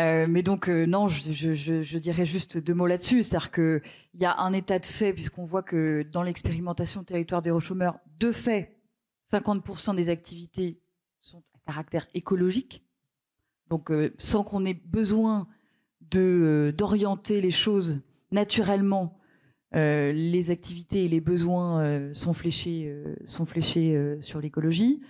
[0.00, 3.82] Euh, mais donc euh, non, je, dirais juste deux mots là-dessus, c'est-à-dire que
[4.14, 7.98] il y a un état de fait puisqu'on voit que dans l'expérimentation territoire des chômeurs,
[8.18, 8.76] de fait,
[9.30, 10.80] 50% des activités
[11.20, 12.82] sont à caractère écologique.
[13.68, 15.46] Donc euh, sans qu'on ait besoin
[16.00, 18.00] d'orienter les choses
[18.32, 19.16] naturellement,
[19.72, 22.92] les activités et les besoins sont fléchés
[24.20, 25.02] sur l'écologie.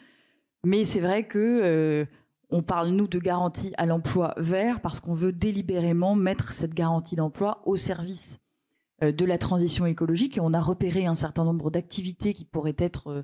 [0.62, 2.06] Mais c'est vrai que
[2.50, 7.16] on parle, nous, de garantie à l'emploi vert parce qu'on veut délibérément mettre cette garantie
[7.16, 8.40] d'emploi au service
[9.02, 12.76] euh, de la transition écologique et on a repéré un certain nombre d'activités qui pourraient
[12.78, 13.22] être euh,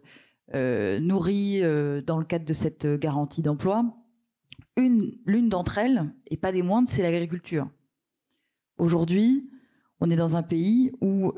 [0.54, 1.60] euh nourries
[2.06, 3.84] dans le cadre de cette garantie d'emploi.
[4.76, 7.68] Une, l'une d'entre elles, et pas des moindres, c'est l'agriculture.
[8.78, 9.50] Aujourd'hui,
[10.00, 11.32] on est dans un pays où,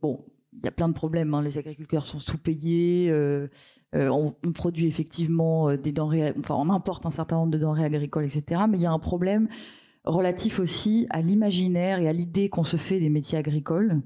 [0.00, 0.24] bon,
[0.62, 1.32] il y a plein de problèmes.
[1.34, 1.42] Hein.
[1.42, 3.08] Les agriculteurs sont sous-payés.
[3.10, 3.48] Euh,
[3.94, 7.84] euh, on, produit effectivement euh, des denrées, enfin, on importe un certain nombre de denrées
[7.84, 8.62] agricoles, etc.
[8.68, 9.48] Mais il y a un problème
[10.04, 14.00] relatif aussi à l'imaginaire et à l'idée qu'on se fait des métiers agricoles.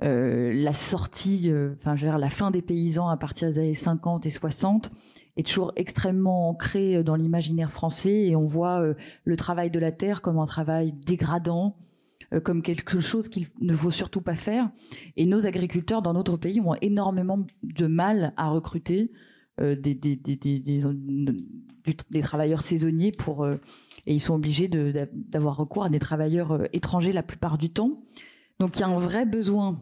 [0.00, 4.26] La sortie, enfin, je veux dire, la fin des paysans à partir des années 50
[4.26, 4.90] et 60
[5.38, 8.84] est toujours extrêmement ancrée dans l'imaginaire français et on voit
[9.24, 11.78] le travail de la terre comme un travail dégradant,
[12.40, 14.70] comme quelque chose qu'il ne faut surtout pas faire.
[15.16, 19.12] Et nos agriculteurs dans notre pays ont énormément de mal à recruter
[19.60, 20.00] euh, des,
[22.22, 23.56] travailleurs saisonniers pour, euh,
[24.06, 28.02] et ils sont obligés d'avoir recours à des travailleurs étrangers la plupart du temps.
[28.58, 29.80] Donc il y a un vrai besoin.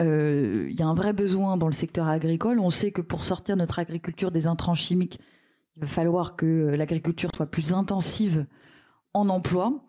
[0.00, 2.60] il y a un vrai besoin dans le secteur agricole.
[2.60, 5.18] On sait que pour sortir notre agriculture des intrants chimiques,
[5.76, 8.46] il va falloir que l'agriculture soit plus intensive
[9.14, 9.85] en emploi.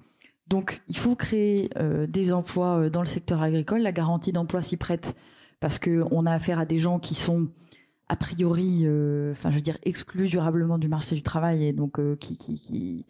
[0.49, 3.81] Donc, il faut créer euh, des emplois euh, dans le secteur agricole.
[3.81, 5.15] La garantie d'emploi s'y prête
[5.59, 7.49] parce qu'on a affaire à des gens qui sont
[8.09, 11.99] a priori, euh, enfin, je veux dire, exclus durablement du marché du travail et donc
[12.19, 13.05] qui,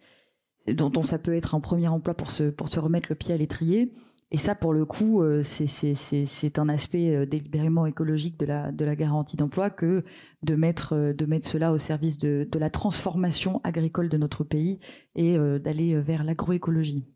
[0.66, 3.92] dont, ça peut être un premier emploi pour se remettre le pied à l'étrier.
[4.32, 10.04] Et ça, pour le coup, c'est un aspect délibérément écologique de la, garantie d'emploi que
[10.42, 14.80] de mettre, de mettre cela au service de la transformation agricole de notre pays
[15.14, 17.06] et d'aller vers l'agroécologie.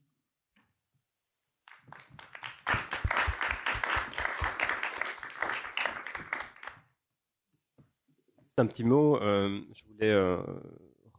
[8.63, 9.17] Un petit mot.
[9.17, 10.39] Euh, je voulais euh,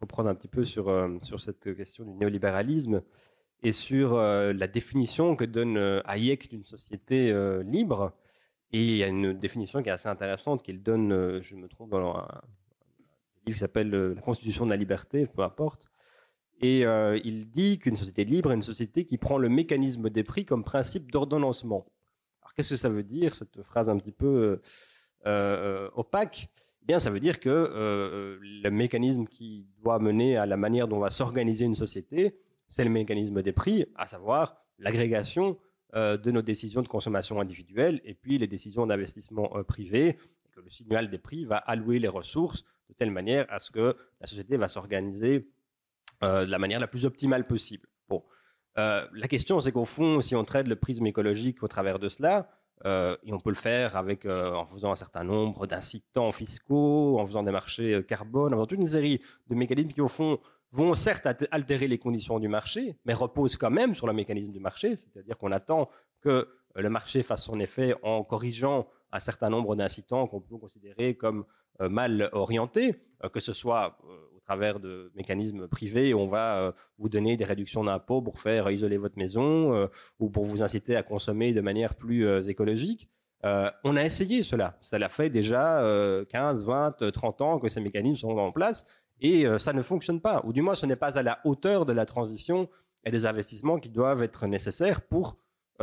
[0.00, 3.02] reprendre un petit peu sur, euh, sur cette question du néolibéralisme
[3.62, 7.32] et sur la définition que donne Hayek d'une société
[7.64, 8.12] libre.
[8.72, 11.88] Et il y a une définition qui est assez intéressante qu'il donne, je me trouve,
[11.88, 12.28] dans un,
[13.46, 15.86] livre qui s'appelle La Constitution de la liberté, peu importe.
[16.64, 16.80] Et
[17.24, 20.64] il dit qu'une société libre est une société qui prend le mécanisme des prix comme
[20.64, 21.84] principe d'ordonnancement.
[22.40, 24.60] Alors qu'est-ce que ça veut dire, cette phrase un petit peu
[25.94, 26.48] opaque?
[26.84, 30.86] Eh bien, ça veut dire que euh, le mécanisme qui doit mener à la manière
[30.86, 32.36] dont va s'organiser une société,
[32.68, 35.56] c'est le mécanisme des prix, à savoir l'agrégation
[35.94, 40.18] euh, de nos décisions de consommation individuelle et puis les décisions d'investissement euh, privé,
[40.52, 43.96] que le signal des prix va allouer les ressources de telle manière à ce que
[44.20, 45.46] la société va s'organiser euh,
[46.24, 47.88] de la manière la plus optimale possible.
[48.08, 48.22] Bon,
[48.78, 52.08] euh, la question, c'est qu'au fond, si on traite le prisme écologique au travers de
[52.08, 52.48] cela,
[52.84, 57.42] et on peut le faire avec, en faisant un certain nombre d'incitants fiscaux, en faisant
[57.42, 60.38] des marchés carbone, en faisant toute une série de mécanismes qui, au fond,
[60.74, 64.60] vont certes altérer les conditions du marché, mais reposent quand même sur le mécanisme du
[64.60, 65.88] marché, c'est-à-dire qu'on attend
[66.20, 71.14] que le marché fasse son effet en corrigeant un certain nombre d'incitants qu'on peut considérer
[71.14, 71.44] comme
[71.80, 77.08] euh, mal orientés, euh, que ce soit euh, travers de mécanismes privés, on va vous
[77.08, 79.88] donner des réductions d'impôts pour faire isoler votre maison
[80.18, 83.08] ou pour vous inciter à consommer de manière plus écologique.
[83.42, 84.78] on a essayé cela.
[84.80, 85.82] Ça l'a fait déjà
[86.28, 88.84] 15, 20, 30 ans que ces mécanismes sont en place
[89.20, 90.42] et ça ne fonctionne pas.
[90.44, 92.68] Ou du moins, ce n'est pas à la hauteur de la transition
[93.04, 95.38] et des investissements qui doivent être nécessaires pour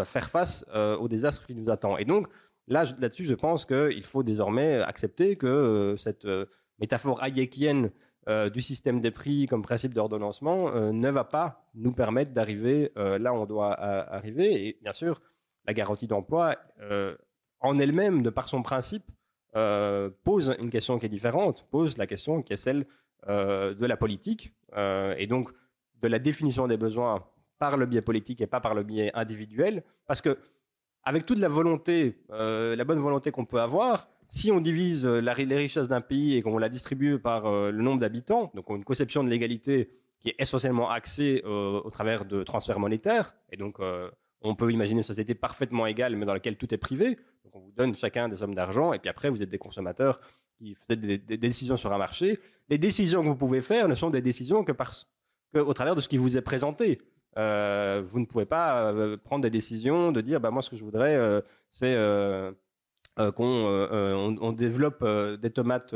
[0.05, 1.97] faire face au désastre qui nous attend.
[1.97, 2.28] Et donc,
[2.68, 6.45] Là, là-dessus, je pense qu'il faut désormais accepter que euh, cette euh,
[6.80, 7.91] métaphore hayekienne
[8.28, 13.34] euh, du système des prix comme principe d'ordonnancement ne va pas nous permettre d'arriver là
[13.34, 14.67] où on doit arriver.
[14.67, 15.22] Et bien sûr,
[15.65, 16.55] la garantie d'emploi,
[17.59, 19.09] en elle-même, de par son principe,
[20.24, 22.86] pose une question qui est différente, pose la question qui est celle
[23.28, 24.53] de la politique,
[25.17, 25.51] et donc
[26.01, 27.26] de la définition des besoins
[27.59, 30.38] par le biais politique et pas par le biais individuel, parce que
[31.03, 35.19] avec toute la volonté, euh, la bonne volonté qu'on peut avoir, si on divise euh,
[35.19, 38.86] les richesses d'un pays et qu'on la distribue par euh, le nombre d'habitants, donc une
[38.86, 43.79] conception de l'égalité qui est essentiellement axée au travers de transferts monétaires, et donc
[44.41, 47.17] on peut imaginer une société parfaitement égale, mais dans laquelle tout est privé.
[47.43, 50.19] Donc on vous donne chacun des sommes d'argent, et puis après vous êtes des consommateurs
[50.59, 52.39] qui faites des, décisions sur un marché.
[52.69, 54.73] Les décisions que vous pouvez faire ne sont des décisions que,
[55.53, 57.01] que au travers de ce qui vous est présenté.
[57.38, 60.75] Euh, vous ne pouvez pas euh, prendre des décisions de dire bah moi ce que
[60.75, 61.95] je voudrais euh, c'est
[63.18, 65.05] qu'on on, développe
[65.41, 65.93] des tomates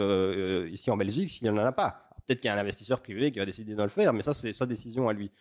[0.69, 2.09] ici en Belgique s'il n'y en a pas.
[2.25, 4.33] Peut-être qu'il y a un investisseur privé qui va décider de le faire, mais ça
[4.33, 5.31] c'est sa décision à lui.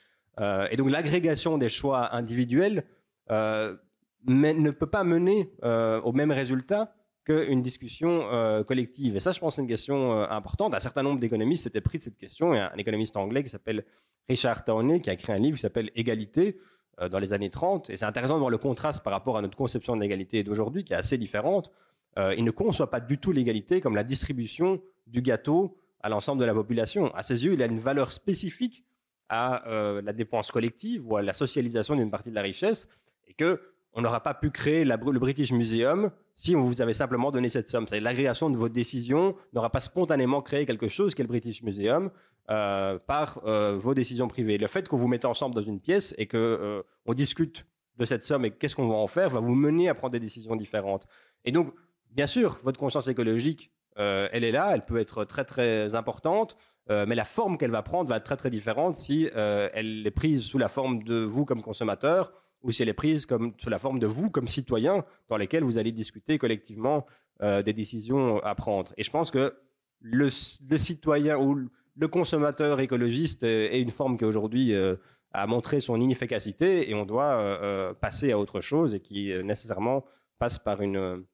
[0.41, 2.85] et donc l'agrégation des choix individuels
[3.31, 6.95] ne peut pas mener au même résultat
[7.25, 8.29] qu'une discussion
[8.67, 9.17] collective.
[9.17, 10.75] Et ça, je pense, c'est une question importante.
[10.75, 12.55] Un certain nombre d'économistes s'étaient pris de cette question.
[12.55, 13.85] Il y a un économiste anglais qui s'appelle
[14.29, 16.59] Richard Tawney qui a écrit un livre qui s'appelle Égalité
[17.01, 17.91] euh, dans les années 30.
[17.91, 20.85] Et c'est intéressant de voir le contraste par rapport à notre conception de l'égalité d'aujourd'hui
[20.85, 21.73] qui est assez différente.
[22.19, 26.41] Euh, il ne conçoit pas du tout l'égalité comme la distribution du gâteau à l'ensemble
[26.41, 27.15] de la population.
[27.15, 28.85] À ses yeux, il a une valeur spécifique
[29.29, 32.89] à euh, la dépense collective ou à la socialisation d'une partie de la richesse
[33.27, 33.61] et que
[33.95, 37.69] on n'aura pas pu créer le British Museum si on vous avait simplement donné cette
[37.69, 37.87] somme.
[37.93, 42.11] L'agrégation de vos décisions n'aura pas spontanément créé quelque chose qu'est le British Museum
[42.51, 44.59] euh, par euh, vos décisions privées.
[44.59, 47.65] Le fait que vous mettez ensemble dans une pièce et que euh, on discute
[47.97, 50.21] de cette somme et qu'est-ce qu'on va en faire va vous mener à prendre des
[50.21, 51.07] décisions différentes.
[51.47, 51.73] Et donc,
[52.11, 56.59] bien sûr, votre conscience écologique, elle est là, elle peut être très très importante.
[56.91, 60.43] mais la forme qu'elle va prendre va être très très différente si elle est prise
[60.43, 62.33] sous la forme de vous comme consommateur
[62.63, 65.63] ou si elle est prise comme, sous la forme de vous comme citoyen dans lesquels
[65.63, 67.07] vous allez discuter collectivement
[67.41, 68.93] des décisions à prendre.
[68.97, 69.55] Et je pense que
[70.01, 70.29] le,
[70.69, 74.97] le citoyen ou le consommateur écologiste est une forme qui aujourd'hui euh,
[75.33, 80.05] a montré son inefficacité et on doit euh, passer à autre chose et qui nécessairement
[80.39, 81.25] passe par une,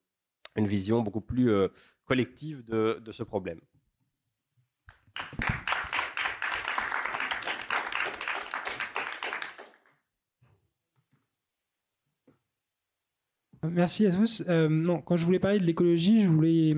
[0.57, 1.51] vision beaucoup plus
[2.05, 3.59] collective de, ce problème.
[13.63, 14.43] Merci à tous.
[14.49, 16.71] Euh, non, quand je voulais parler de l'écologie, je voulais,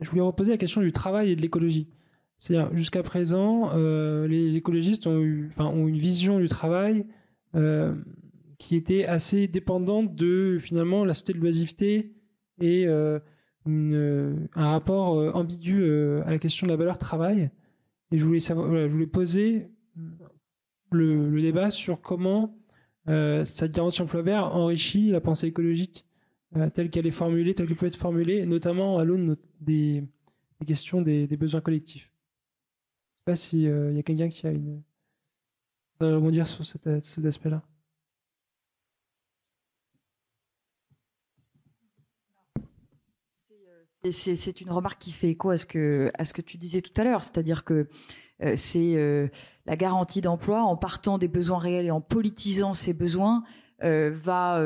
[0.00, 1.88] je voulais reposer la question du travail et de l'écologie.
[2.42, 7.06] C'est-à-dire, jusqu'à présent, euh, les écologistes ont, eu, une vision du travail
[7.54, 7.94] euh,
[8.58, 12.12] qui était assez dépendante de, finalement, la société de l'oisiveté
[12.60, 12.86] et
[13.66, 15.84] une, un rapport ambigu
[16.24, 17.50] à la question de la valeur travail.
[18.10, 18.68] Et je voulais, savoir,
[19.12, 19.68] poser
[20.90, 22.56] le, débat sur comment
[23.08, 26.06] euh, cette garantie emploi vert enrichit la pensée écologique
[26.56, 30.04] euh, telle qu'elle est formulée, telle qu'elle peut être formulée, notamment à l'aune des,
[30.66, 32.11] questions des, besoins collectifs.
[33.22, 34.82] Sais pas s'il euh, y a quelqu'un qui a une.
[36.00, 37.62] rebondir sur cet, aspect-là.
[44.10, 47.00] C'est une remarque qui fait écho à ce que, à ce que tu disais tout
[47.00, 47.88] à l'heure, c'est-à-dire que
[48.42, 49.28] euh, c'est euh,
[49.66, 53.44] la garantie d'emploi en partant des besoins réels et en politisant ces besoins
[53.84, 54.60] euh, va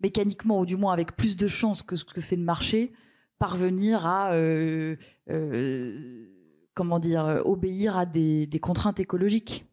[0.00, 2.92] mécaniquement ou du moins avec plus de chances que ce que fait le marché
[3.40, 4.32] parvenir à
[6.78, 9.66] comment dire obéir à des, contraintes écologiques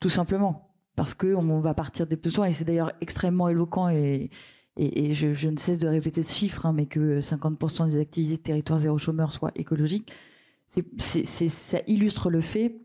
[0.00, 0.70] tout simplement.
[0.96, 4.30] Parce que on va partir des besoins et c'est d'ailleurs extrêmement éloquent et,
[4.78, 8.42] et, je, ne cesse de répéter ce chiffre, hein, mais que 50% des activités de
[8.42, 10.10] territoire zéro chômeur soient écologiques.
[10.96, 12.76] C'est, ça illustre le fait,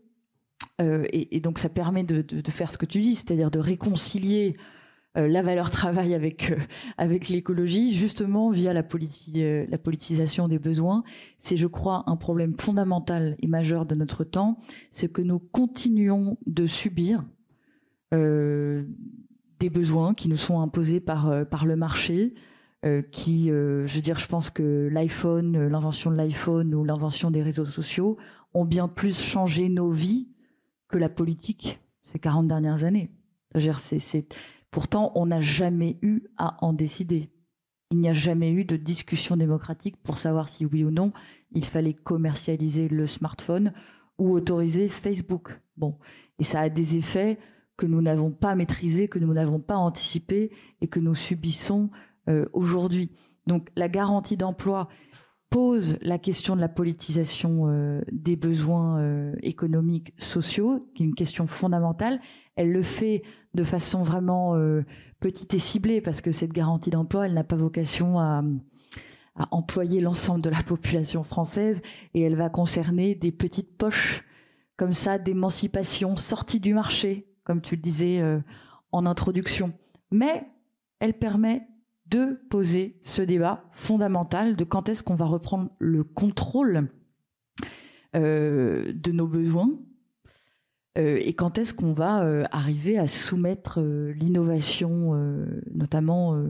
[0.82, 4.56] euh, et, donc ça permet de, faire ce que tu dis, c'est-à-dire de réconcilier
[5.16, 6.54] la valeur travail avec
[6.98, 11.02] avec l'écologie, justement via la, la politisation des besoins.
[11.38, 14.58] C'est, je crois, un problème fondamental et majeur de notre temps,
[14.90, 17.24] c'est que nous continuons de subir
[18.12, 22.34] des besoins qui nous sont imposés par par le marché,
[22.86, 26.84] euh, qui, euh, je veux dire, je pense que l'iPhone, euh, l'invention de l'iPhone ou
[26.84, 28.16] l'invention des réseaux sociaux
[28.54, 30.28] ont bien plus changé nos vies
[30.88, 33.10] que la politique ces 40 dernières années.
[33.78, 34.26] C'est,
[34.70, 37.30] Pourtant, on n'a jamais eu à en décider.
[37.90, 41.12] Il n'y a jamais eu de discussion démocratique pour savoir si oui ou non
[41.52, 43.72] il fallait commercialiser le smartphone
[44.18, 45.60] ou autoriser Facebook.
[45.76, 45.96] Bon,
[46.38, 47.38] et ça a des effets
[47.76, 50.50] que nous n'avons pas maîtrisés, que nous n'avons pas anticipés
[50.80, 51.90] et que nous subissons
[52.28, 53.10] euh, aujourd'hui.
[53.46, 54.88] Donc la garantie d'emploi
[55.50, 61.14] pose la question de la politisation euh, des besoins euh, économiques, sociaux, qui est une
[61.14, 62.20] question fondamentale.
[62.56, 63.22] Elle le fait
[63.56, 64.54] de façon vraiment
[65.18, 68.44] petite et ciblée, parce que cette garantie d'emploi, elle n'a pas vocation à,
[69.50, 71.82] employer l'ensemble de la population française,
[72.14, 74.24] et elle va concerner des petites poches
[74.76, 78.22] comme ça d'émancipation sortie du marché, comme tu le disais
[78.92, 79.72] en introduction.
[80.10, 80.46] Mais
[81.00, 81.66] elle permet
[82.08, 86.88] de poser ce débat fondamental de quand est-ce qu'on va reprendre le contrôle
[88.14, 89.95] euh, de nos besoins euh,
[90.96, 95.14] et quand est-ce qu'on va euh, arriver à soumettre l'innovation,
[95.74, 96.40] notamment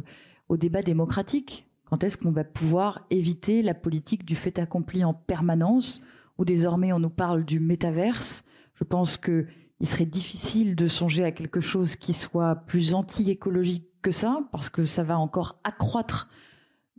[0.49, 1.67] au débat démocratique?
[1.87, 6.03] Quand est-ce qu'on va pouvoir éviter la politique du fait accompli en permanence,
[6.39, 8.45] où désormais on nous parle du métaverse?
[8.75, 9.47] Je pense qu'il
[9.83, 14.85] serait difficile de songer à quelque chose qui soit plus anti-écologique que ça, parce que
[14.85, 16.29] ça va encore accroître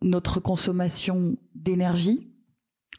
[0.02, 2.30] notre consommation d'énergie,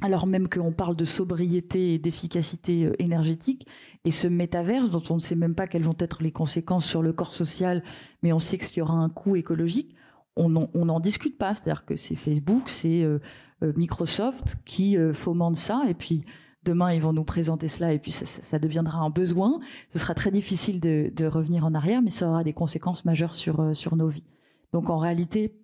[0.01, 3.67] alors même qu'on parle de sobriété et d'efficacité euh, énergétique.
[4.05, 7.03] Et ce métaverse, dont on ne sait même pas quelles vont être les conséquences sur
[7.03, 7.83] le corps social,
[8.23, 9.95] mais on sait qu'il y aura un coût écologique,
[10.37, 11.53] on n'en discute pas.
[11.53, 13.19] C'est-à-dire que c'est Facebook, c'est euh,
[13.65, 16.25] euh, Microsoft qui fomente ça, et puis
[16.65, 19.61] Demain, ils vont nous présenter cela et puis ça, deviendra un besoin.
[19.91, 23.75] Ce sera très difficile de, revenir en arrière, mais ça aura des conséquences majeures sur,
[23.75, 24.25] sur nos vies.
[24.73, 25.55] Donc en réalité,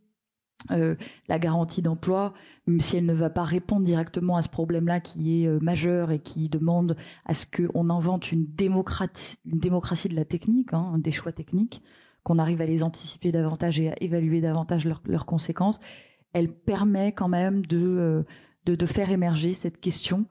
[0.71, 0.95] euh,
[1.29, 2.35] la garantie d'emploi,
[2.67, 6.11] même si elle ne va pas répondre directement à ce problème-là qui est euh, majeur
[6.11, 11.33] et qui demande à ce qu'on invente une démocratie, de la technique, hein, des choix
[11.33, 11.83] techniques,
[12.23, 15.79] qu'on arrive à les anticiper davantage et à évaluer davantage leurs conséquences,
[16.33, 18.25] elle permet quand même de,
[18.65, 20.27] de faire émerger cette question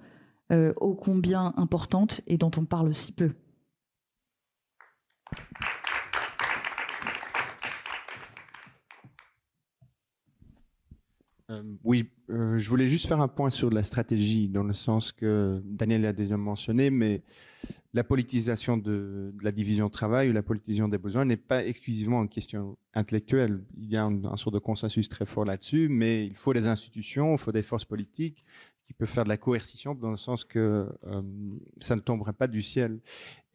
[0.52, 3.32] euh, ô combien importante et dont on parle si peu.
[11.50, 15.12] Euh, oui, euh, je voulais juste faire un point sur la stratégie, dans le sens
[15.12, 17.22] que Daniel a déjà mentionné, mais
[17.94, 22.30] la politisation de, la division travail ou la politisation des besoins n'est pas exclusivement une
[22.30, 23.62] question intellectuelle.
[23.78, 26.68] Il y a un, un sort de consensus très fort là-dessus, mais il faut des
[26.68, 28.46] institutions, il faut des forces politiques,
[28.94, 31.22] qui peut faire de la coercition dans le sens que euh,
[31.80, 33.00] ça ne tomberait pas du ciel.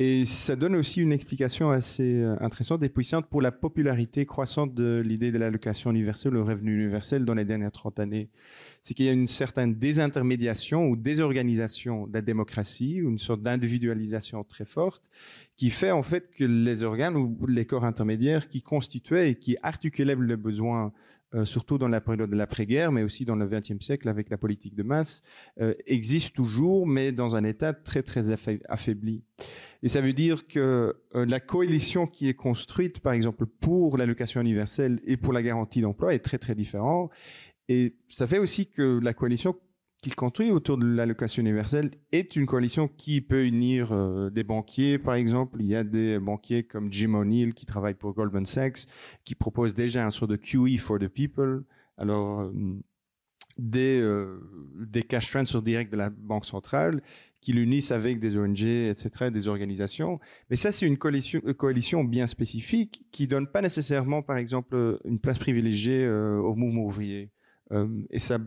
[0.01, 4.74] Et ça donne aussi une explication assez euh, intéressante et puissante pour la popularité croissante
[4.74, 8.30] de l'idée de l'allocation universelle, le revenu universel dans les dernières 30 années.
[8.82, 14.43] C'est qu'il y a une certaine désintermédiation ou désorganisation de la démocratie, une sorte d'individualisation
[14.45, 15.09] très forte,
[15.57, 19.57] qui fait en fait que les organes ou les corps intermédiaires qui constituaient et qui
[19.62, 20.93] articulaient le besoin
[21.35, 24.39] euh, surtout dans la période de l'après-guerre, mais aussi dans le XXe siècle avec la
[24.39, 25.22] politique de masse,
[25.61, 28.31] euh, existe toujours, mais dans un état très très
[28.68, 29.22] affaibli.
[29.83, 34.41] Et ça veut dire que euh, la coalition qui est construite, par exemple, pour l'allocation
[34.41, 37.11] universelle et pour la garantie d'emploi est très très différente.
[37.68, 39.55] Et ça fait aussi que la coalition
[40.03, 44.99] qui construit autour de l'allocation universelle est une coalition qui peut unir euh, des banquiers,
[44.99, 45.59] par exemple.
[45.61, 48.87] Il y a des banquiers comme Jim O'Neill qui travaille pour Goldman Sachs,
[49.25, 51.65] qui propose déjà un sort de QE for the people.
[51.97, 52.53] Alors, euh,
[53.59, 54.39] des, euh,
[54.87, 57.03] des cash transfers directs de la Banque centrale
[57.41, 60.21] qui l'unissent avec des ONG, etc., des organisations.
[60.49, 65.19] Mais ça, c'est une coalition, coalition bien spécifique qui donne pas nécessairement, par exemple, une
[65.19, 67.31] place privilégiée au mouvement ouvrier.
[68.11, 68.39] et ça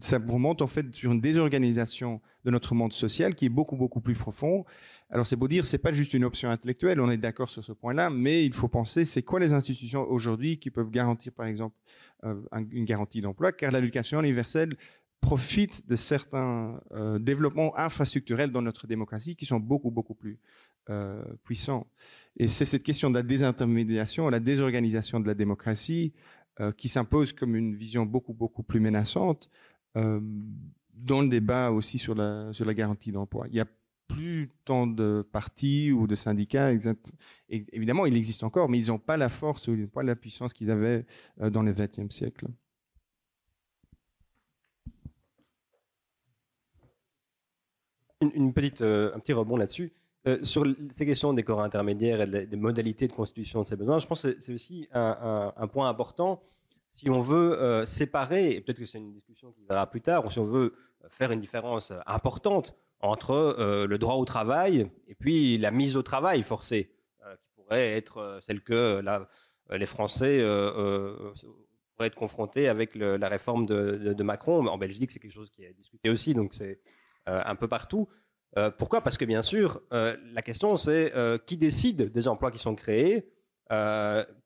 [0.00, 4.00] ça remonte en fait sur une désorganisation de notre monde social qui est beaucoup beaucoup
[4.00, 4.64] plus profond.
[5.10, 7.72] Alors c'est beau dire, c'est pas juste une option intellectuelle, on est d'accord sur ce
[7.72, 11.76] point-là, mais il faut penser c'est quoi les institutions aujourd'hui qui peuvent garantir par exemple
[12.24, 12.34] euh,
[12.70, 14.76] une garantie d'emploi, car l'éducation universelle
[15.20, 20.38] profite de certains euh, développements infrastructurels dans notre démocratie qui sont beaucoup beaucoup plus
[20.90, 21.86] euh, puissants.
[22.36, 26.12] Et c'est cette question de la désintermédiation, la désorganisation de la démocratie
[26.60, 29.48] euh, qui s'impose comme une vision beaucoup, beaucoup plus menaçante
[29.96, 30.20] euh,
[30.92, 33.46] dans le débat aussi sur la, sur la garantie d'emploi.
[33.48, 33.66] Il y a
[34.08, 36.72] plus tant de partis ou de syndicats.
[37.48, 40.70] évidemment, il existe encore, mais ils n'ont pas la force ou pas la puissance qu'ils
[40.70, 41.06] avaient
[41.40, 42.46] euh, dans le XXe siècle.
[48.20, 49.92] Une, petite, un petit rebond là-dessus.
[50.26, 53.98] Euh, sur ces questions des corps intermédiaires et des modalités de constitution de ces besoins,
[53.98, 56.42] je pense que c'est aussi un, point important.
[56.90, 60.30] Si on veut séparer, et peut-être que c'est une discussion qui viendra plus tard, ou
[60.30, 60.74] si on veut
[61.08, 66.02] faire une différence importante entre euh, le droit au travail et puis la mise au
[66.02, 66.90] travail forcée,
[67.24, 69.02] euh, qui pourrait être euh, celle que
[69.70, 70.38] les Français
[71.94, 74.66] pourraient être confrontés avec la réforme de, Macron.
[74.66, 76.80] En Belgique, c'est quelque chose qui est discuté aussi, donc c'est
[77.26, 78.08] un peu partout.
[78.78, 79.02] Pourquoi?
[79.02, 81.12] Parce que bien sûr, la question c'est
[81.46, 83.30] qui décide des emplois qui sont créés,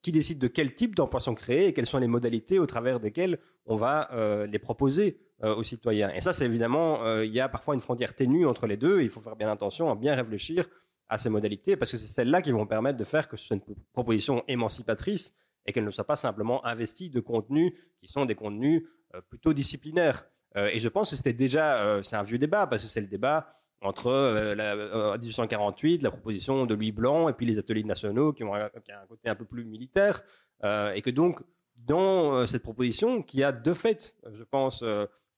[0.02, 3.00] qui décide de quel type d'emplois sont créés et quelles sont les modalités au travers
[3.00, 4.10] desquelles on va
[4.46, 6.08] les proposer euh, aux citoyens.
[6.10, 9.02] Et ça, c'est évidemment, euh, il y a parfois une frontière ténue entre les deux.
[9.02, 10.68] Il faut faire bien attention à bien réfléchir
[11.08, 13.56] à ces modalités parce que c'est celles-là qui vont permettre de faire que ce soit
[13.56, 15.34] une proposition émancipatrice
[15.66, 18.84] et qu'elle ne soit pas simplement investie de contenus qui sont des contenus
[19.16, 20.28] euh, plutôt disciplinaires.
[20.54, 23.61] et je pense que c'était déjà, c'est un vieux débat parce que c'est le débat
[23.82, 24.10] entre
[24.54, 28.68] la, 1848, la proposition de Louis Blanc et puis les ateliers nationaux qui ont un,
[29.08, 30.22] côté un peu plus militaire
[30.62, 31.42] et que donc
[31.76, 34.84] dans cette proposition qui a de fait, je pense,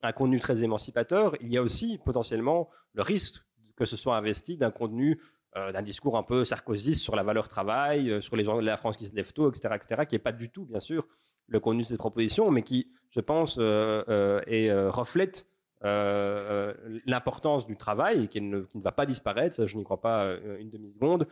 [0.02, 3.42] un contenu très émancipateur, il y a aussi potentiellement le risque
[3.76, 5.20] que ce soit investi d'un contenu,
[5.56, 8.66] euh, d'un discours un peu sarkozyste sur la valeur travail, euh, sur les gens de
[8.66, 11.06] la France qui se lèvent tôt, etc., etc., qui n'est pas du tout, bien sûr,
[11.46, 15.46] le contenu de cette proposition, mais qui, je pense, euh, reflète
[15.84, 21.26] l'importance du travail qui ne, va pas disparaître, je n'y crois pas une demi-seconde,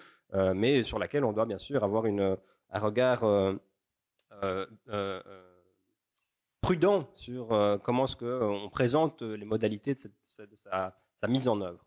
[0.54, 3.24] mais sur laquelle on doit bien sûr avoir un regard
[6.62, 10.00] prudent sur euh, comment est-ce qu'on euh, présente les modalités de,
[11.14, 11.84] sa, mise en œuvre.